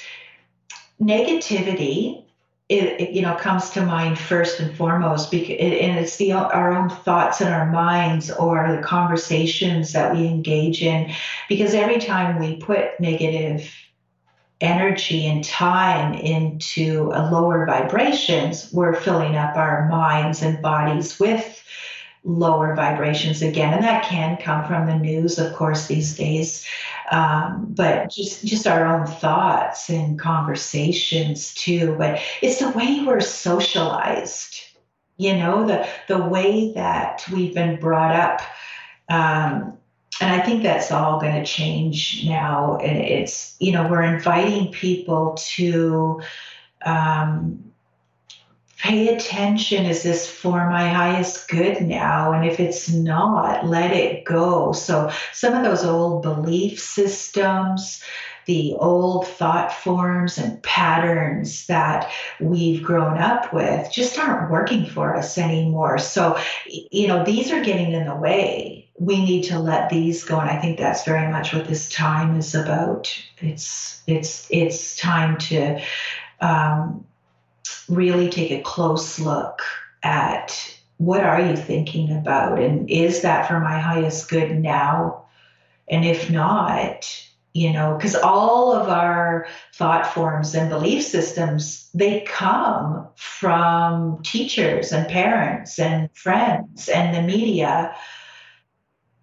negativity 1.01 2.25
it, 2.67 2.99
it, 2.99 3.09
you 3.11 3.21
know 3.21 3.35
comes 3.35 3.69
to 3.71 3.85
mind 3.85 4.17
first 4.17 4.59
and 4.59 4.75
foremost 4.75 5.29
because 5.29 5.55
and 5.59 5.99
it's 5.99 6.17
the 6.17 6.31
our 6.31 6.73
own 6.73 6.89
thoughts 6.89 7.39
in 7.39 7.47
our 7.47 7.71
minds 7.71 8.31
or 8.31 8.75
the 8.75 8.81
conversations 8.81 9.93
that 9.93 10.13
we 10.15 10.25
engage 10.25 10.81
in 10.81 11.11
because 11.47 11.75
every 11.75 11.99
time 11.99 12.39
we 12.39 12.55
put 12.55 12.99
negative 12.99 13.71
energy 14.61 15.25
and 15.27 15.43
time 15.43 16.13
into 16.13 17.11
a 17.13 17.29
lower 17.29 17.65
vibrations 17.65 18.71
we're 18.71 18.95
filling 18.95 19.35
up 19.35 19.55
our 19.57 19.89
minds 19.89 20.41
and 20.41 20.61
bodies 20.61 21.19
with 21.19 21.61
lower 22.23 22.73
vibrations 22.75 23.41
again. 23.41 23.73
And 23.73 23.83
that 23.83 24.03
can 24.05 24.37
come 24.37 24.65
from 24.65 24.87
the 24.87 24.95
news 24.95 25.37
of 25.37 25.53
course 25.53 25.87
these 25.87 26.15
days. 26.15 26.65
Um, 27.11 27.67
but 27.69 28.09
just 28.09 28.43
just 28.45 28.65
our 28.65 28.85
own 28.85 29.05
thoughts 29.05 29.89
and 29.89 30.17
conversations 30.17 31.53
too. 31.53 31.95
But 31.97 32.19
it's 32.41 32.59
the 32.59 32.71
way 32.71 33.03
we're 33.05 33.21
socialized. 33.21 34.59
You 35.17 35.37
know 35.37 35.67
the 35.67 35.87
the 36.07 36.17
way 36.17 36.73
that 36.73 37.23
we've 37.31 37.53
been 37.53 37.79
brought 37.79 38.15
up 38.15 38.41
um, 39.07 39.77
and 40.21 40.31
I 40.31 40.45
think 40.45 40.63
that's 40.63 40.91
all 40.91 41.19
going 41.19 41.35
to 41.35 41.45
change 41.45 42.23
now. 42.25 42.77
And 42.77 42.97
it's, 42.97 43.55
you 43.59 43.73
know, 43.73 43.87
we're 43.87 44.01
inviting 44.01 44.71
people 44.71 45.35
to 45.55 46.21
um, 46.85 47.73
pay 48.77 49.13
attention. 49.13 49.85
Is 49.85 50.03
this 50.03 50.29
for 50.29 50.69
my 50.69 50.87
highest 50.87 51.49
good 51.49 51.81
now? 51.81 52.31
And 52.31 52.45
if 52.45 52.61
it's 52.61 52.89
not 52.89 53.65
let 53.65 53.91
it 53.91 54.23
go. 54.23 54.71
So 54.71 55.11
some 55.33 55.53
of 55.53 55.63
those 55.63 55.83
old 55.83 56.21
belief 56.21 56.79
systems 56.79 58.03
the 58.45 58.75
old 58.75 59.27
thought 59.27 59.73
forms 59.73 60.37
and 60.37 60.61
patterns 60.61 61.65
that 61.65 62.11
we've 62.39 62.83
grown 62.83 63.17
up 63.17 63.51
with 63.51 63.91
just 63.91 64.19
aren't 64.19 64.51
working 64.51 64.85
for 64.85 65.15
us 65.15 65.37
anymore. 65.39 65.97
So 65.97 66.39
you 66.67 67.07
know 67.07 67.25
these 67.25 67.51
are 67.51 67.63
getting 67.63 67.91
in 67.91 68.05
the 68.05 68.15
way 68.15 68.84
we 68.97 69.23
need 69.23 69.43
to 69.43 69.59
let 69.59 69.89
these 69.89 70.23
go 70.23 70.39
and 70.39 70.49
i 70.49 70.59
think 70.59 70.77
that's 70.77 71.03
very 71.03 71.29
much 71.31 71.53
what 71.53 71.67
this 71.67 71.89
time 71.89 72.37
is 72.37 72.55
about. 72.55 73.13
It's 73.39 74.01
it's 74.07 74.47
it's 74.49 74.95
time 74.95 75.37
to 75.49 75.81
um, 76.39 77.05
really 77.89 78.29
take 78.29 78.51
a 78.51 78.61
close 78.61 79.19
look 79.19 79.61
at 80.03 80.77
what 80.97 81.23
are 81.23 81.41
you 81.41 81.57
thinking 81.57 82.15
about 82.15 82.59
and 82.59 82.89
is 82.89 83.21
that 83.21 83.47
for 83.47 83.59
my 83.59 83.79
highest 83.79 84.29
good 84.29 84.57
now? 84.59 85.25
And 85.87 86.05
if 86.05 86.29
not 86.29 87.05
you 87.53 87.71
know 87.71 87.95
because 87.95 88.15
all 88.15 88.73
of 88.73 88.89
our 88.89 89.47
thought 89.73 90.07
forms 90.07 90.55
and 90.55 90.69
belief 90.69 91.03
systems 91.03 91.89
they 91.93 92.21
come 92.21 93.07
from 93.15 94.21
teachers 94.23 94.91
and 94.91 95.07
parents 95.07 95.79
and 95.79 96.09
friends 96.13 96.89
and 96.89 97.15
the 97.15 97.21
media 97.21 97.95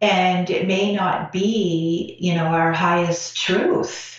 and 0.03 0.51
it 0.51 0.67
may 0.67 0.95
not 0.95 1.33
be 1.33 2.17
you 2.21 2.35
know 2.35 2.47
our 2.47 2.73
highest 2.73 3.37
truth 3.37 4.12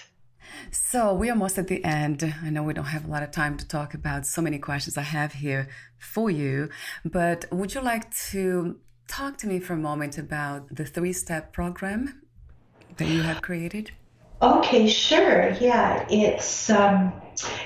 so 0.71 1.13
we're 1.13 1.31
almost 1.31 1.57
at 1.59 1.67
the 1.67 1.83
end. 1.83 2.33
I 2.43 2.49
know 2.49 2.63
we 2.63 2.73
don't 2.73 2.85
have 2.85 3.05
a 3.05 3.07
lot 3.07 3.21
of 3.21 3.29
time 3.29 3.57
to 3.57 3.67
talk 3.67 3.93
about 3.93 4.25
so 4.25 4.41
many 4.41 4.57
questions 4.57 4.97
I 4.97 5.01
have 5.01 5.33
here 5.33 5.67
for 5.99 6.31
you, 6.31 6.69
but 7.05 7.45
would 7.51 7.75
you 7.75 7.81
like 7.81 8.11
to 8.31 8.79
talk 9.07 9.37
to 9.39 9.47
me 9.47 9.59
for 9.59 9.73
a 9.73 9.77
moment 9.77 10.17
about 10.17 10.75
the 10.75 10.85
three 10.85 11.13
step 11.13 11.53
program 11.53 12.21
that 12.97 13.07
you 13.07 13.21
have 13.21 13.41
created? 13.41 13.91
Okay, 14.43 14.89
sure. 14.89 15.51
Yeah, 15.61 16.05
it's 16.09 16.69
um, 16.69 17.13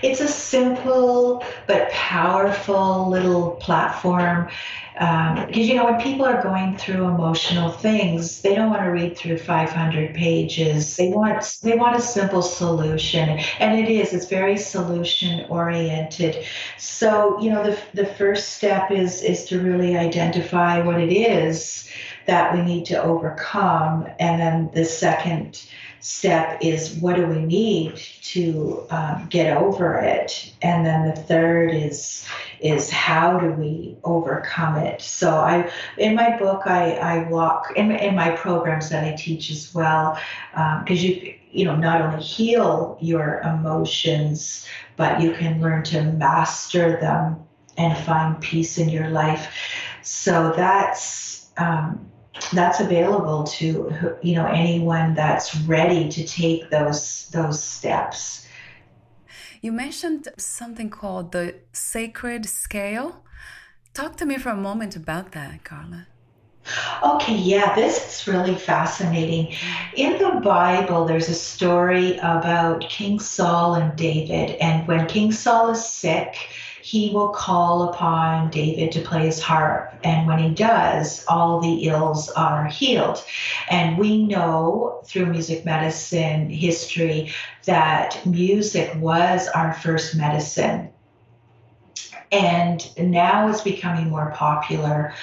it's 0.04 0.22
a 0.22 0.28
simple 0.28 1.44
but 1.66 1.90
powerful 1.90 3.10
little 3.10 3.52
platform 3.54 4.48
because 4.94 5.48
um, 5.48 5.54
you 5.54 5.74
know 5.74 5.86
when 5.86 6.00
people 6.00 6.26
are 6.26 6.42
going 6.42 6.78
through 6.78 7.06
emotional 7.06 7.70
things 7.70 8.42
they 8.42 8.54
don't 8.56 8.70
want 8.70 8.84
to 8.84 8.90
read 8.90 9.18
through 9.18 9.38
500 9.38 10.16
pages 10.16 10.96
they 10.98 11.10
want 11.10 11.58
they 11.64 11.76
want 11.76 11.96
a 11.96 12.02
simple 12.02 12.42
solution 12.42 13.30
and 13.60 13.80
it 13.80 13.90
is 13.92 14.14
it's 14.14 14.28
very 14.28 14.58
solution 14.58 15.46
oriented 15.50 16.46
so 16.78 17.40
you 17.40 17.50
know 17.52 17.64
the, 17.64 17.78
the 17.94 18.06
first 18.06 18.56
step 18.56 18.90
is 18.92 19.22
is 19.22 19.46
to 19.46 19.60
really 19.60 19.98
identify 19.98 20.82
what 20.82 21.00
it 21.00 21.12
is 21.14 21.88
that 22.26 22.54
we 22.54 22.62
need 22.62 22.86
to 22.86 23.02
overcome 23.02 24.08
and 24.20 24.42
then 24.42 24.70
the 24.74 24.86
second 24.86 25.64
step 26.00 26.60
is 26.62 26.96
what 26.96 27.16
do 27.16 27.26
we 27.26 27.40
need 27.40 27.96
to 27.96 28.86
um, 28.90 29.28
get 29.30 29.58
over 29.58 29.96
it? 29.96 30.54
And 30.62 30.86
then 30.86 31.08
the 31.08 31.16
third 31.16 31.74
is 31.74 32.26
is 32.60 32.90
how 32.90 33.40
do 33.40 33.52
we 33.52 33.98
overcome 34.04 34.78
it? 34.78 35.02
So 35.02 35.36
i 35.36 35.72
in 35.98 36.16
my 36.16 36.38
book 36.38 36.64
i 36.66 36.94
i 36.94 37.30
walk 37.30 37.74
in, 37.76 37.92
in 37.92 38.16
my 38.16 38.32
programs 38.32 38.90
that 38.90 39.04
i 39.04 39.16
teach 39.16 39.52
as 39.52 39.74
well 39.74 40.18
because 40.84 41.04
um, 41.04 41.06
you 41.06 41.36
you 41.52 41.66
know 41.66 41.76
not 41.76 42.02
only 42.02 42.24
heal 42.24 42.98
your 43.02 43.42
emotions 43.42 44.68
but 44.96 45.22
you 45.22 45.32
can 45.34 45.62
learn 45.62 45.84
to 45.84 46.04
master 46.04 47.00
them 47.00 47.48
and 47.78 47.98
find 48.06 48.42
peace 48.42 48.78
in 48.78 48.90
your 48.90 49.10
life. 49.10 49.54
So 50.02 50.54
that's 50.56 51.50
um, 51.58 52.10
that's 52.54 52.80
available 52.80 53.44
to 53.44 54.18
you 54.22 54.36
know 54.36 54.48
anyone 54.48 55.14
that's 55.14 55.56
ready 55.62 56.10
to 56.10 56.26
take 56.26 56.70
those 56.70 57.28
those 57.30 57.62
steps 57.62 58.48
you 59.62 59.72
mentioned 59.72 60.28
something 60.38 60.90
called 60.90 61.32
the 61.32 61.56
sacred 61.74 62.46
scale 62.46 63.24
talk 63.94 64.16
to 64.16 64.26
me 64.26 64.38
for 64.38 64.50
a 64.50 64.56
moment 64.56 64.96
about 64.96 65.32
that 65.32 65.64
carla 65.64 66.08
Okay, 67.04 67.36
yeah, 67.36 67.74
this 67.76 68.22
is 68.22 68.28
really 68.28 68.56
fascinating. 68.56 69.56
In 69.96 70.18
the 70.18 70.42
Bible, 70.44 71.06
there's 71.06 71.30
a 71.30 71.34
story 71.34 72.18
about 72.18 72.82
King 72.90 73.20
Saul 73.20 73.76
and 73.76 73.96
David. 73.96 74.58
And 74.60 74.88
when 74.88 75.08
King 75.08 75.32
Saul 75.32 75.70
is 75.70 75.86
sick, 75.86 76.36
he 76.88 77.10
will 77.10 77.28
call 77.28 77.90
upon 77.90 78.50
David 78.50 78.94
to 78.94 79.02
play 79.02 79.26
his 79.26 79.42
harp. 79.42 79.94
And 80.06 80.26
when 80.26 80.40
he 80.40 80.52
does, 80.52 81.26
all 81.28 81.60
the 81.60 81.90
ills 81.90 82.30
are 82.30 82.66
healed. 82.68 83.22
And 83.70 83.98
we 83.98 84.24
know 84.24 85.02
through 85.06 85.26
music 85.26 85.66
medicine 85.66 86.50
history 86.50 87.34
that 87.66 88.26
music 88.26 88.96
was 88.96 89.50
our 89.50 89.74
first 89.74 90.16
medicine. 90.16 90.90
And 92.32 92.90
now 92.98 93.50
it's 93.50 93.64
becoming 93.64 94.08
more 94.10 94.32
popular. 94.32 95.14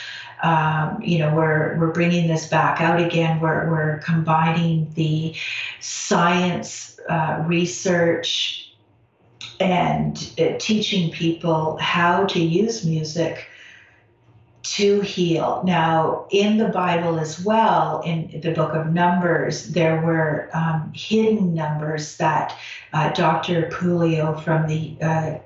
Um, 0.42 1.00
you 1.00 1.18
know, 1.18 1.34
we're 1.34 1.78
we're 1.78 1.92
bringing 1.92 2.28
this 2.28 2.46
back 2.46 2.82
out 2.82 3.00
again. 3.00 3.40
We're 3.40 3.70
we're 3.70 3.98
combining 4.00 4.92
the 4.92 5.34
science 5.80 7.00
uh, 7.08 7.42
research 7.46 8.63
and 9.60 10.32
uh, 10.38 10.58
teaching 10.58 11.10
people 11.10 11.76
how 11.78 12.24
to 12.26 12.40
use 12.40 12.84
music 12.84 13.48
to 14.64 15.00
heal. 15.00 15.62
Now, 15.64 16.26
in 16.30 16.56
the 16.56 16.68
Bible 16.68 17.20
as 17.20 17.44
well, 17.44 18.00
in 18.00 18.40
the 18.40 18.52
book 18.52 18.74
of 18.74 18.92
Numbers, 18.92 19.68
there 19.68 20.00
were 20.00 20.48
um, 20.54 20.90
hidden 20.94 21.54
numbers 21.54 22.16
that 22.16 22.56
uh, 22.92 23.10
Dr. 23.10 23.68
Puleo 23.70 24.42
from 24.42 24.66
the 24.66 24.96
uh, 25.02 25.38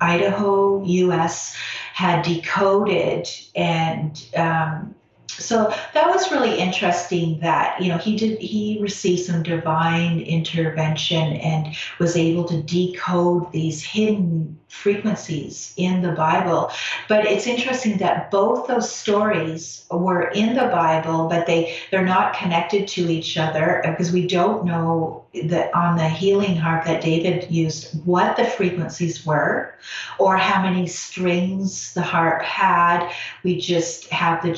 Idaho, 0.00 0.84
U.S., 0.84 1.56
had 1.94 2.22
decoded 2.22 3.28
and 3.54 4.20
um, 4.36 4.96
so 5.38 5.72
that 5.94 6.08
was 6.08 6.30
really 6.30 6.58
interesting 6.58 7.40
that 7.40 7.80
you 7.80 7.88
know 7.88 7.98
he 7.98 8.16
did 8.16 8.38
he 8.38 8.78
received 8.80 9.22
some 9.22 9.42
divine 9.42 10.20
intervention 10.20 11.34
and 11.34 11.74
was 11.98 12.16
able 12.16 12.44
to 12.44 12.62
decode 12.62 13.50
these 13.52 13.82
hidden 13.82 14.58
frequencies 14.68 15.74
in 15.76 16.02
the 16.02 16.12
bible. 16.12 16.70
But 17.08 17.26
it's 17.26 17.46
interesting 17.46 17.98
that 17.98 18.30
both 18.30 18.66
those 18.68 18.90
stories 18.90 19.84
were 19.90 20.28
in 20.28 20.54
the 20.54 20.66
bible 20.66 21.28
but 21.28 21.46
they 21.46 21.76
they're 21.90 22.04
not 22.04 22.34
connected 22.34 22.88
to 22.88 23.10
each 23.10 23.36
other 23.36 23.82
because 23.84 24.12
we 24.12 24.26
don't 24.26 24.64
know 24.64 25.24
that 25.44 25.74
on 25.74 25.96
the 25.96 26.08
healing 26.08 26.56
harp 26.56 26.84
that 26.84 27.02
david 27.02 27.50
used 27.50 28.04
what 28.06 28.36
the 28.36 28.44
frequencies 28.44 29.24
were 29.24 29.74
or 30.18 30.36
how 30.36 30.62
many 30.62 30.86
strings 30.86 31.92
the 31.94 32.02
harp 32.02 32.42
had. 32.42 33.10
We 33.42 33.58
just 33.58 34.08
have 34.10 34.42
the 34.42 34.52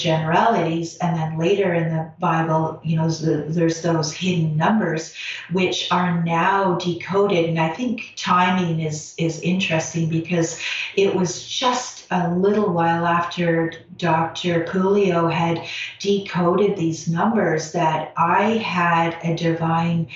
generalities 0.64 0.96
and 0.98 1.16
then 1.16 1.38
later 1.38 1.74
in 1.74 1.88
the 1.88 2.10
bible 2.18 2.80
you 2.84 2.96
know 2.96 3.08
there's 3.08 3.82
those 3.82 4.12
hidden 4.12 4.56
numbers 4.56 5.14
which 5.52 5.90
are 5.90 6.22
now 6.24 6.76
decoded 6.78 7.48
and 7.48 7.60
i 7.60 7.68
think 7.68 8.12
timing 8.16 8.80
is 8.80 9.14
is 9.18 9.40
interesting 9.40 10.08
because 10.08 10.60
it 10.96 11.14
was 11.14 11.46
just 11.46 12.06
a 12.10 12.34
little 12.34 12.72
while 12.72 13.06
after 13.06 13.72
Dr. 13.96 14.64
Puleo 14.64 15.32
had 15.32 15.66
decoded 15.98 16.76
these 16.76 17.08
numbers 17.08 17.72
that 17.72 18.12
I 18.16 18.58
had 18.58 19.16
a 19.24 19.34
divine 19.34 20.08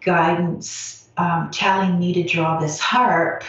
guidance 0.00 1.08
um, 1.16 1.50
telling 1.52 1.98
me 2.00 2.12
to 2.14 2.24
draw 2.24 2.58
this 2.58 2.80
harp 2.80 3.44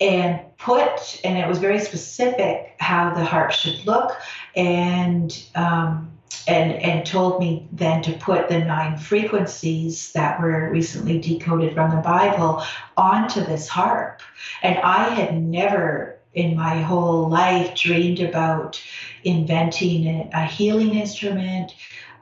and 0.00 0.40
put, 0.58 1.20
and 1.24 1.38
it 1.38 1.46
was 1.46 1.58
very 1.58 1.78
specific 1.78 2.74
how 2.80 3.14
the 3.14 3.24
harp 3.24 3.52
should 3.52 3.84
look, 3.86 4.16
and 4.56 5.42
um, 5.54 6.10
and 6.46 6.72
and 6.72 7.06
told 7.06 7.40
me 7.40 7.68
then 7.72 8.02
to 8.02 8.12
put 8.14 8.48
the 8.48 8.58
nine 8.58 8.98
frequencies 8.98 10.12
that 10.12 10.40
were 10.40 10.70
recently 10.70 11.18
decoded 11.18 11.74
from 11.74 11.90
the 11.90 12.02
Bible 12.02 12.62
onto 12.96 13.40
this 13.44 13.68
harp. 13.68 14.20
And 14.62 14.78
I 14.78 15.10
had 15.10 15.40
never 15.40 16.18
in 16.34 16.56
my 16.56 16.80
whole 16.82 17.28
life 17.28 17.74
dreamed 17.74 18.20
about 18.20 18.80
inventing 19.24 20.06
a, 20.06 20.30
a 20.32 20.44
healing 20.44 20.94
instrument 20.94 21.74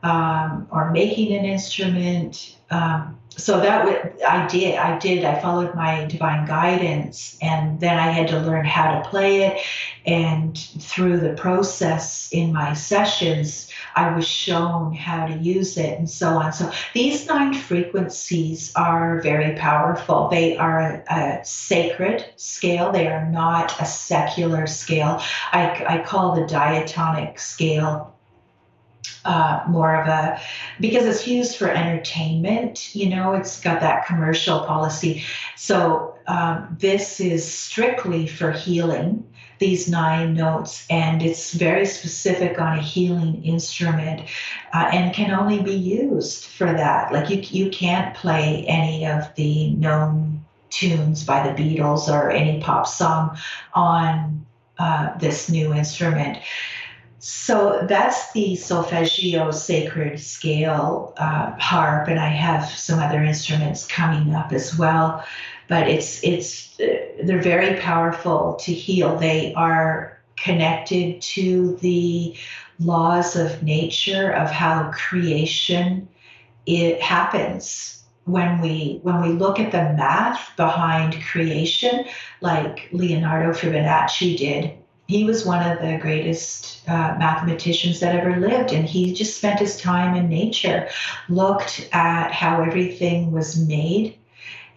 um, 0.03 0.69
or 0.71 0.91
making 0.91 1.37
an 1.37 1.45
instrument. 1.45 2.57
Um, 2.71 3.19
so 3.31 3.61
that 3.61 3.85
would, 3.85 4.23
I 4.23 4.47
did. 4.47 4.77
I 4.77 4.99
did. 4.99 5.25
I 5.25 5.39
followed 5.41 5.75
my 5.75 6.07
divine 6.07 6.47
guidance, 6.47 7.37
and 7.43 7.79
then 7.79 7.99
I 7.99 8.11
had 8.11 8.29
to 8.29 8.41
learn 8.41 8.65
how 8.65 8.99
to 8.99 9.09
play 9.09 9.43
it. 9.43 9.61
And 10.07 10.57
through 10.57 11.21
the 11.21 11.35
process 11.35 12.31
in 12.33 12.53
my 12.53 12.73
sessions, 12.73 13.71
I 13.95 14.15
was 14.15 14.27
shown 14.27 14.95
how 14.95 15.27
to 15.27 15.37
use 15.37 15.77
it, 15.77 15.99
and 15.99 16.09
so 16.09 16.31
on. 16.31 16.53
So 16.55 16.73
these 16.95 17.27
nine 17.27 17.53
frequencies 17.53 18.73
are 18.75 19.21
very 19.21 19.55
powerful. 19.55 20.29
They 20.29 20.57
are 20.57 20.81
a, 20.81 21.15
a 21.15 21.45
sacred 21.45 22.25
scale. 22.37 22.91
They 22.91 23.07
are 23.07 23.29
not 23.29 23.79
a 23.81 23.85
secular 23.85 24.67
scale. 24.67 25.21
I, 25.53 25.85
I 25.87 26.03
call 26.07 26.35
the 26.35 26.47
diatonic 26.47 27.39
scale 27.39 28.16
uh, 29.25 29.65
more 29.69 30.01
of 30.01 30.09
a 30.09 30.41
because 30.81 31.05
it's 31.05 31.27
used 31.27 31.57
for 31.57 31.69
entertainment 31.69 32.95
you 32.95 33.09
know 33.09 33.33
it's 33.35 33.61
got 33.61 33.81
that 33.81 34.07
commercial 34.07 34.61
policy. 34.61 35.25
So 35.57 36.17
um, 36.27 36.77
this 36.79 37.21
is 37.21 37.51
strictly 37.51 38.27
for 38.27 38.51
healing 38.51 39.27
these 39.59 39.89
nine 39.89 40.35
notes 40.35 40.87
and 40.91 41.23
it's 41.23 41.53
very 41.53 41.87
specific 41.87 42.61
on 42.61 42.79
a 42.79 42.83
healing 42.83 43.43
instrument 43.43 44.29
uh, 44.75 44.91
and 44.93 45.15
can 45.15 45.31
only 45.31 45.63
be 45.63 45.75
used 45.75 46.45
for 46.45 46.67
that. 46.67 47.13
Like 47.13 47.31
you, 47.31 47.39
you 47.41 47.71
can't 47.71 48.15
play 48.15 48.65
any 48.67 49.07
of 49.07 49.35
the 49.35 49.71
known 49.71 50.45
tunes 50.71 51.25
by 51.25 51.49
the 51.49 51.55
beatles 51.55 52.13
or 52.13 52.31
any 52.31 52.61
pop 52.61 52.87
song 52.87 53.39
on 53.73 54.45
uh, 54.79 55.17
this 55.19 55.49
new 55.49 55.73
instrument 55.73 56.39
so 57.19 57.85
that's 57.89 58.33
the 58.33 58.57
solfeggio 58.57 59.51
sacred 59.51 60.21
scale 60.21 61.15
uh, 61.17 61.53
harp, 61.59 62.09
and 62.09 62.21
I 62.21 62.29
have 62.29 62.69
some 62.69 62.99
other 62.99 63.23
instruments 63.23 63.87
coming 63.87 64.35
up 64.35 64.53
as 64.53 64.77
well. 64.79 65.25
But 65.69 65.89
it's 65.89 66.23
it's 66.23 66.77
they're 66.77 67.43
very 67.43 67.81
powerful 67.81 68.55
to 68.61 68.73
heal. 68.73 69.17
They 69.17 69.55
are 69.55 70.19
connected 70.37 71.21
to 71.23 71.77
the 71.77 72.37
laws 72.79 73.37
of 73.37 73.63
nature 73.63 74.31
of 74.33 74.51
how 74.51 74.91
creation 74.93 76.09
it 76.67 77.01
happens 77.01 78.05
when 78.25 78.61
we 78.61 78.99
when 79.03 79.23
we 79.23 79.29
look 79.29 79.59
at 79.59 79.73
the 79.73 79.95
math 79.95 80.55
behind 80.57 81.17
creation 81.23 82.05
like 82.41 82.89
leonardo 82.93 83.53
fibonacci 83.53 84.37
did 84.37 84.77
he 85.07 85.25
was 85.25 85.47
one 85.47 85.71
of 85.71 85.81
the 85.81 85.99
greatest 85.99 86.87
uh, 86.89 87.15
mathematicians 87.19 88.01
that 88.01 88.17
ever 88.17 88.37
lived 88.37 88.73
and 88.73 88.87
he 88.87 89.13
just 89.13 89.37
spent 89.37 89.61
his 89.61 89.81
time 89.81 90.15
in 90.17 90.29
nature 90.29 90.89
looked 91.29 91.89
at 91.93 92.33
how 92.33 92.63
everything 92.63 93.31
was 93.31 93.59
made 93.59 94.19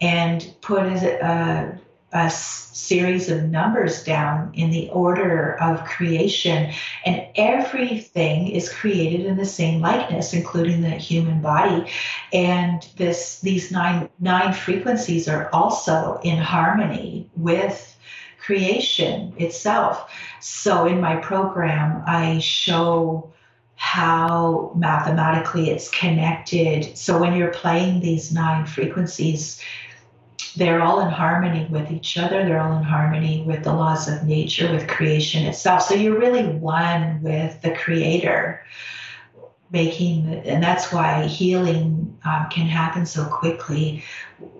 and 0.00 0.54
put 0.60 0.82
a, 0.82 1.26
a, 1.26 1.80
a 2.12 2.30
series 2.30 3.28
of 3.28 3.44
numbers 3.44 4.02
down 4.02 4.52
in 4.54 4.70
the 4.70 4.88
order 4.90 5.60
of 5.60 5.84
creation 5.84 6.72
and 7.04 7.26
everything 7.36 8.48
is 8.48 8.72
created 8.72 9.26
in 9.26 9.36
the 9.36 9.44
same 9.44 9.80
likeness 9.80 10.32
including 10.32 10.80
the 10.80 10.90
human 10.90 11.40
body 11.40 11.90
and 12.32 12.88
this 12.96 13.40
these 13.40 13.70
nine 13.70 14.08
nine 14.18 14.52
frequencies 14.52 15.28
are 15.28 15.48
also 15.52 16.18
in 16.24 16.38
harmony 16.38 17.28
with 17.36 17.96
creation 18.50 19.32
itself. 19.38 20.12
So 20.40 20.86
in 20.86 21.00
my 21.00 21.14
program, 21.14 22.02
I 22.04 22.40
show 22.40 23.32
how 23.76 24.72
mathematically 24.74 25.70
it's 25.70 25.88
connected. 25.90 26.98
So 26.98 27.16
when 27.16 27.36
you're 27.36 27.52
playing 27.52 28.00
these 28.00 28.32
nine 28.32 28.66
frequencies, 28.66 29.62
they're 30.56 30.82
all 30.82 30.98
in 30.98 31.10
harmony 31.10 31.68
with 31.70 31.92
each 31.92 32.18
other. 32.18 32.44
They're 32.44 32.60
all 32.60 32.76
in 32.76 32.82
harmony 32.82 33.44
with 33.46 33.62
the 33.62 33.72
laws 33.72 34.08
of 34.08 34.24
nature, 34.24 34.68
with 34.72 34.88
creation 34.88 35.46
itself. 35.46 35.82
So 35.82 35.94
you're 35.94 36.18
really 36.18 36.44
one 36.58 37.22
with 37.22 37.62
the 37.62 37.70
creator 37.76 38.64
making 39.70 40.26
and 40.46 40.60
that's 40.60 40.92
why 40.92 41.26
healing 41.26 42.18
um, 42.24 42.48
can 42.50 42.66
happen 42.66 43.06
so 43.06 43.24
quickly 43.26 44.02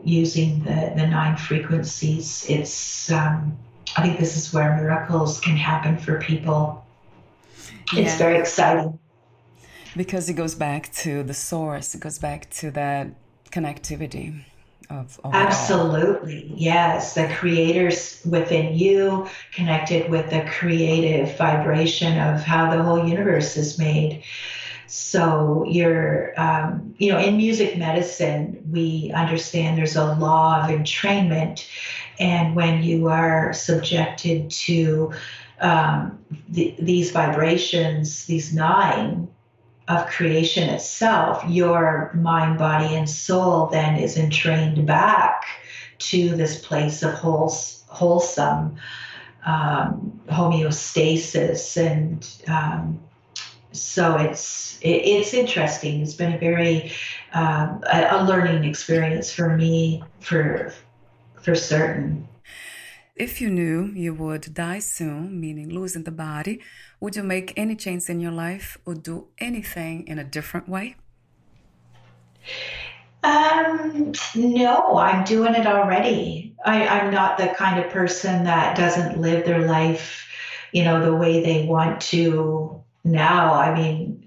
using 0.05 0.61
the, 0.61 0.93
the 0.97 1.05
nine 1.05 1.37
frequencies 1.37 2.47
it's 2.49 3.11
um, 3.11 3.59
I 3.97 4.03
think 4.03 4.19
this 4.19 4.37
is 4.37 4.53
where 4.53 4.77
miracles 4.77 5.41
can 5.41 5.57
happen 5.57 5.99
for 5.99 6.21
people. 6.21 6.85
Yeah. 7.93 8.03
It's 8.03 8.17
very 8.17 8.39
exciting. 8.39 8.99
Because 9.97 10.29
it 10.29 10.35
goes 10.35 10.55
back 10.55 10.93
to 10.93 11.23
the 11.23 11.35
source, 11.35 11.95
it 11.95 12.01
goes 12.01 12.19
back 12.19 12.49
to 12.51 12.71
that 12.73 13.09
connectivity. 13.51 14.45
Of, 14.89 15.21
of 15.23 15.33
Absolutely. 15.33 16.53
Yes. 16.57 17.15
The 17.15 17.29
creators 17.29 18.21
within 18.29 18.77
you 18.77 19.29
connected 19.53 20.11
with 20.11 20.31
the 20.31 20.43
creative 20.51 21.37
vibration 21.37 22.19
of 22.19 22.43
how 22.43 22.75
the 22.75 22.83
whole 22.83 23.07
universe 23.07 23.57
is 23.57 23.79
made. 23.79 24.25
So 24.89 25.65
you're, 25.69 26.35
um, 26.37 26.97
you 26.99 27.13
know, 27.13 27.21
in 27.21 27.37
music 27.37 27.79
medicine, 27.79 28.61
we 28.69 29.13
understand 29.15 29.79
there's 29.79 29.95
a 29.95 30.15
law 30.15 30.65
of 30.65 30.71
entrainment 30.71 31.65
and 32.21 32.55
when 32.55 32.83
you 32.83 33.09
are 33.09 33.53
subjected 33.53 34.51
to 34.51 35.13
um, 35.61 36.23
the, 36.51 36.75
these 36.79 37.11
vibrations, 37.11 38.27
these 38.27 38.55
nine 38.55 39.29
of 39.89 40.07
creation 40.07 40.69
itself, 40.69 41.43
your 41.49 42.13
mind, 42.15 42.59
body, 42.59 42.95
and 42.95 43.11
soul 43.11 43.67
then 43.67 43.97
is 43.97 44.17
entrained 44.17 44.87
back 44.87 45.45
to 45.99 46.37
this 46.37 46.65
place 46.65 47.03
of 47.03 47.15
wholesome 47.15 48.77
um, 49.45 50.21
homeostasis 50.29 51.77
and 51.77 52.29
um, 52.47 53.01
so 53.73 54.17
it's 54.17 54.79
it, 54.81 54.89
it's 54.89 55.35
interesting. 55.35 56.01
It's 56.03 56.15
been 56.15 56.33
a 56.33 56.39
very 56.39 56.93
um, 57.33 57.83
a, 57.93 58.09
a, 58.11 58.25
learning 58.25 58.65
experience 58.65 59.33
for 59.33 59.57
me 59.57 60.03
for 60.21 60.73
for 61.43 61.55
certain. 61.55 62.29
If 63.17 63.41
you 63.41 63.51
knew 63.51 63.93
you 63.95 64.15
would 64.15 64.55
die 64.55 64.79
soon, 64.79 65.41
meaning 65.41 65.69
losing 65.69 66.05
the 66.05 66.11
body, 66.11 66.61
would 67.01 67.17
you 67.17 67.23
make 67.23 67.53
any 67.57 67.77
change 67.77 68.09
in 68.09 68.19
your 68.19 68.33
life 68.33 68.79
or 68.87 68.95
do 68.95 69.29
anything 69.39 70.07
in 70.07 70.19
a 70.19 70.25
different 70.25 70.69
way? 70.69 70.97
Um, 73.23 74.13
no, 74.35 74.97
I'm 74.97 75.25
doing 75.25 75.55
it 75.55 75.67
already. 75.67 76.57
I, 76.65 76.87
I'm 76.89 77.13
not 77.13 77.37
the 77.37 77.49
kind 77.49 77.79
of 77.79 77.91
person 77.91 78.45
that 78.45 78.77
doesn't 78.77 79.21
live 79.21 79.45
their 79.45 79.67
life, 79.67 80.27
you 80.73 80.85
know, 80.85 81.05
the 81.05 81.15
way 81.15 81.43
they 81.43 81.67
want 81.67 82.01
to 82.13 82.83
now. 83.05 83.53
I 83.53 83.75
mean, 83.75 84.20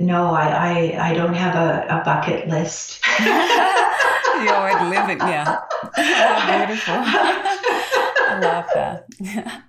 no, 0.00 0.30
I, 0.30 0.48
I, 0.48 1.10
I 1.10 1.14
don't 1.14 1.34
have 1.34 1.54
a, 1.54 1.86
a 1.88 2.02
bucket 2.04 2.48
list. 2.48 3.00
You're 3.18 4.54
already 4.54 4.96
living, 4.96 5.18
yeah. 5.18 5.58
Beautiful. 5.96 6.94
I 6.96 8.38
love 8.40 8.66
that. 8.74 9.62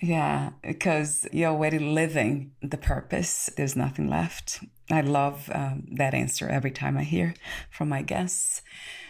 Yeah, 0.00 0.50
because 0.62 1.26
you're 1.32 1.50
already 1.50 1.80
living 1.80 2.52
the 2.62 2.76
purpose. 2.76 3.50
There's 3.56 3.74
nothing 3.74 4.08
left. 4.08 4.60
I 4.90 5.00
love 5.00 5.50
um, 5.52 5.88
that 5.90 6.14
answer 6.14 6.48
every 6.48 6.70
time 6.70 6.96
I 6.96 7.02
hear 7.02 7.34
from 7.70 7.88
my 7.88 8.02
guests. 8.02 8.62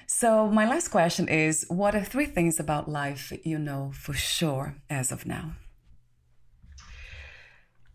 So, 0.06 0.48
my 0.48 0.66
last 0.66 0.88
question 0.88 1.28
is 1.28 1.66
What 1.68 1.94
are 1.94 2.02
three 2.02 2.24
things 2.24 2.58
about 2.58 2.88
life 2.88 3.32
you 3.44 3.58
know 3.58 3.92
for 3.94 4.14
sure 4.14 4.76
as 4.88 5.12
of 5.12 5.26
now? 5.26 5.56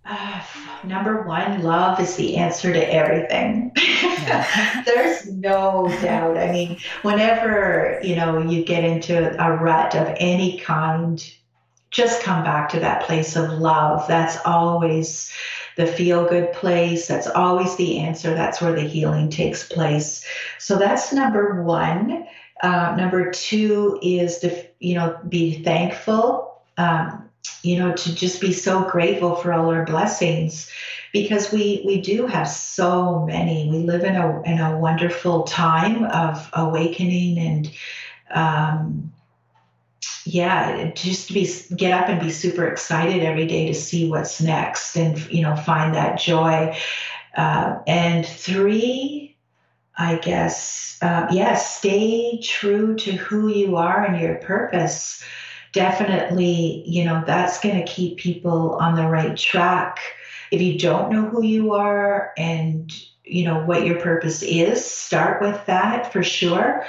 Uh, 0.06 0.42
number 0.84 1.24
one, 1.24 1.64
love 1.64 2.00
is 2.00 2.16
the 2.16 2.38
answer 2.38 2.74
to 2.74 2.94
everything. 2.94 3.72
Yeah. 3.76 4.84
There's 4.86 5.32
no 5.32 5.88
doubt. 6.02 6.38
I 6.38 6.52
mean, 6.52 6.78
whenever 7.02 8.00
you 8.04 8.16
know 8.16 8.40
you 8.40 8.64
get 8.64 8.84
into 8.84 9.44
a 9.44 9.58
rut 9.58 9.96
of 9.96 10.16
any 10.20 10.60
kind, 10.60 11.24
just 11.92 12.24
come 12.24 12.44
back 12.44 12.70
to 12.70 12.80
that 12.80 13.04
place 13.04 13.36
of 13.36 13.52
love. 13.52 14.08
That's 14.08 14.38
always 14.46 15.32
the 15.76 15.88
feel 15.88 16.28
good 16.28 16.54
place. 16.54 17.08
That's 17.08 17.28
always 17.28 17.76
the 17.76 18.00
answer. 18.00 18.34
That's 18.34 18.62
where 18.62 18.74
the 18.74 18.82
healing 18.82 19.30
takes 19.30 19.68
place. 19.68 20.26
So 20.60 20.78
that's 20.78 21.14
number 21.14 21.64
one. 21.64 22.28
Uh, 22.62 22.96
number 22.96 23.32
two 23.32 24.00
is 24.02 24.40
to, 24.40 24.66
you 24.80 24.96
know, 24.96 25.20
be 25.28 25.64
thankful, 25.64 26.62
um, 26.78 27.30
you 27.62 27.78
know, 27.78 27.96
to 27.96 28.14
just 28.14 28.42
be 28.42 28.54
so 28.54 28.84
grateful 28.84 29.36
for 29.36 29.54
all 29.54 29.70
our 29.70 29.86
blessings 29.86 30.70
because 31.14 31.52
we 31.52 31.82
we 31.86 32.02
do 32.02 32.28
have 32.28 32.48
so 32.48 33.26
many. 33.26 33.70
We 33.70 33.80
live 33.80 34.04
in 34.04 34.16
a 34.16 34.42
in 34.44 34.60
a 34.60 34.78
wonderful 34.78 35.44
time 35.44 36.04
of 36.06 36.50
awakening 36.54 37.40
and 37.40 37.72
um, 38.32 39.14
yeah, 40.26 40.92
just 40.92 41.28
to 41.28 41.34
be 41.34 41.50
get 41.76 41.92
up 41.92 42.10
and 42.10 42.20
be 42.20 42.32
super 42.32 42.66
excited 42.68 43.24
every 43.24 43.48
day 43.48 43.68
to 43.68 43.74
see 43.74 44.10
what's 44.10 44.42
next 44.42 44.96
and 44.96 45.20
you 45.32 45.42
know 45.42 45.56
find 45.56 45.96
that 45.96 46.20
joy. 46.20 46.76
Uh, 47.36 47.80
and 47.88 48.26
three, 48.26 49.36
I 49.98 50.18
guess, 50.18 51.00
uh, 51.02 51.28
yes, 51.32 51.34
yeah, 51.34 51.56
stay 51.56 52.40
true 52.42 52.96
to 52.98 53.12
who 53.14 53.48
you 53.48 53.78
are 53.78 54.06
and 54.06 54.22
your 54.22 54.36
purpose. 54.36 55.24
Definitely, 55.74 56.84
you 56.86 57.04
know 57.04 57.24
that's 57.26 57.60
going 57.60 57.84
to 57.84 57.92
keep 57.92 58.18
people 58.18 58.76
on 58.76 58.96
the 58.96 59.08
right 59.08 59.36
track. 59.36 60.00
If 60.52 60.62
you 60.62 60.78
don't 60.78 61.12
know 61.12 61.24
who 61.24 61.44
you 61.44 61.74
are 61.74 62.32
and 62.38 62.94
you 63.24 63.44
know 63.44 63.66
what 63.66 63.86
your 63.86 64.00
purpose 64.00 64.44
is, 64.44 64.86
start 64.86 65.42
with 65.42 65.66
that 65.66 66.14
for 66.14 66.24
sure. 66.24 66.86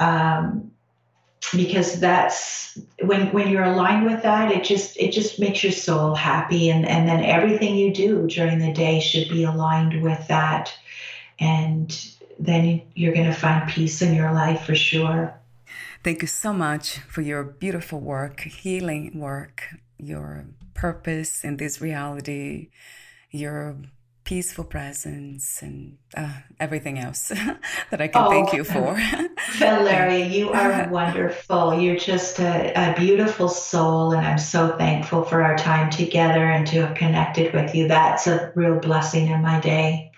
Um, 0.00 0.72
because 1.56 2.00
that's 2.00 2.76
when 3.02 3.32
when 3.32 3.48
you're 3.48 3.64
aligned 3.64 4.04
with 4.04 4.22
that 4.22 4.50
it 4.50 4.64
just 4.64 4.96
it 4.96 5.12
just 5.12 5.38
makes 5.38 5.62
your 5.62 5.72
soul 5.72 6.14
happy 6.14 6.70
and 6.70 6.86
and 6.86 7.08
then 7.08 7.22
everything 7.22 7.76
you 7.76 7.92
do 7.92 8.26
during 8.26 8.58
the 8.58 8.72
day 8.72 8.98
should 8.98 9.28
be 9.28 9.44
aligned 9.44 10.02
with 10.02 10.26
that 10.28 10.74
and 11.38 12.08
then 12.38 12.82
you're 12.94 13.12
going 13.12 13.26
to 13.26 13.32
find 13.32 13.70
peace 13.70 14.02
in 14.02 14.14
your 14.14 14.32
life 14.32 14.62
for 14.62 14.74
sure 14.74 15.38
thank 16.04 16.22
you 16.22 16.28
so 16.28 16.52
much 16.52 16.98
for 17.08 17.22
your 17.22 17.42
beautiful 17.42 17.98
work 17.98 18.40
healing 18.40 19.18
work 19.18 19.68
your 19.98 20.44
purpose 20.74 21.42
in 21.44 21.56
this 21.56 21.80
reality 21.80 22.68
your 23.30 23.76
peaceful 24.24 24.64
presence 24.64 25.60
and 25.62 25.98
uh, 26.16 26.32
everything 26.58 26.98
else 26.98 27.28
that 27.90 28.00
I 28.00 28.08
can 28.08 28.24
oh, 28.24 28.30
thank 28.30 28.52
you 28.54 28.64
for. 28.64 28.98
Valeria, 29.52 30.26
you 30.26 30.50
are 30.50 30.88
wonderful. 30.90 31.78
You're 31.78 31.96
just 31.96 32.38
a, 32.38 32.72
a, 32.74 32.94
beautiful 32.96 33.48
soul, 33.48 34.12
and 34.12 34.26
I'm 34.26 34.38
so 34.38 34.76
thankful 34.78 35.24
for 35.24 35.42
our 35.42 35.56
time 35.56 35.90
together 35.90 36.44
and 36.44 36.66
to 36.68 36.86
have 36.86 36.96
connected 36.96 37.52
with 37.52 37.74
you. 37.74 37.88
That's 37.88 38.26
a 38.26 38.50
real 38.54 38.78
blessing 38.80 39.28
in 39.28 39.42
my 39.42 39.60
day. 39.60 40.12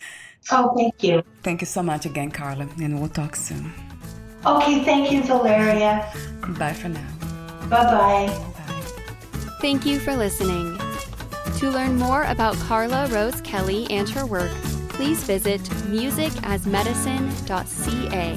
Oh, 0.52 0.74
thank 0.76 1.04
you. 1.04 1.22
Thank 1.44 1.62
you 1.62 1.68
so 1.68 1.84
much 1.84 2.08
again, 2.08 2.32
Carla, 2.32 2.68
and 2.82 3.00
we'll 3.00 3.10
talk 3.10 3.36
soon. 3.36 3.72
Okay, 4.44 4.84
thank 4.84 5.12
you, 5.12 5.22
Valeria. 5.22 6.12
Bye 6.58 6.74
for 6.74 6.90
now. 6.90 7.17
Bye 7.70 7.84
bye. 7.84 8.54
Thank 9.62 9.86
you 9.86 10.00
for 10.00 10.16
listening. 10.16 10.78
To 11.58 11.70
learn 11.70 11.98
more 11.98 12.24
about 12.26 12.56
Carla 12.58 13.08
Rose 13.08 13.42
Kelly 13.42 13.88
and 13.90 14.08
her 14.10 14.26
work, 14.26 14.52
please 14.90 15.24
visit 15.24 15.62
musicasmedicine.ca. 15.62 18.36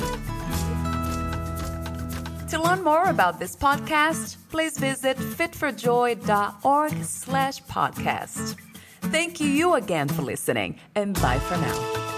To 2.48 2.62
learn 2.62 2.82
more 2.82 3.04
about 3.04 3.38
this 3.38 3.54
podcast, 3.54 4.36
please 4.48 4.78
visit 4.78 5.18
fitforjoy.org 5.18 7.04
slash 7.04 7.62
podcast. 7.64 8.56
Thank 9.02 9.40
you 9.40 9.74
again 9.74 10.08
for 10.08 10.22
listening, 10.22 10.78
and 10.94 11.14
bye 11.20 11.38
for 11.38 11.56
now. 11.56 12.09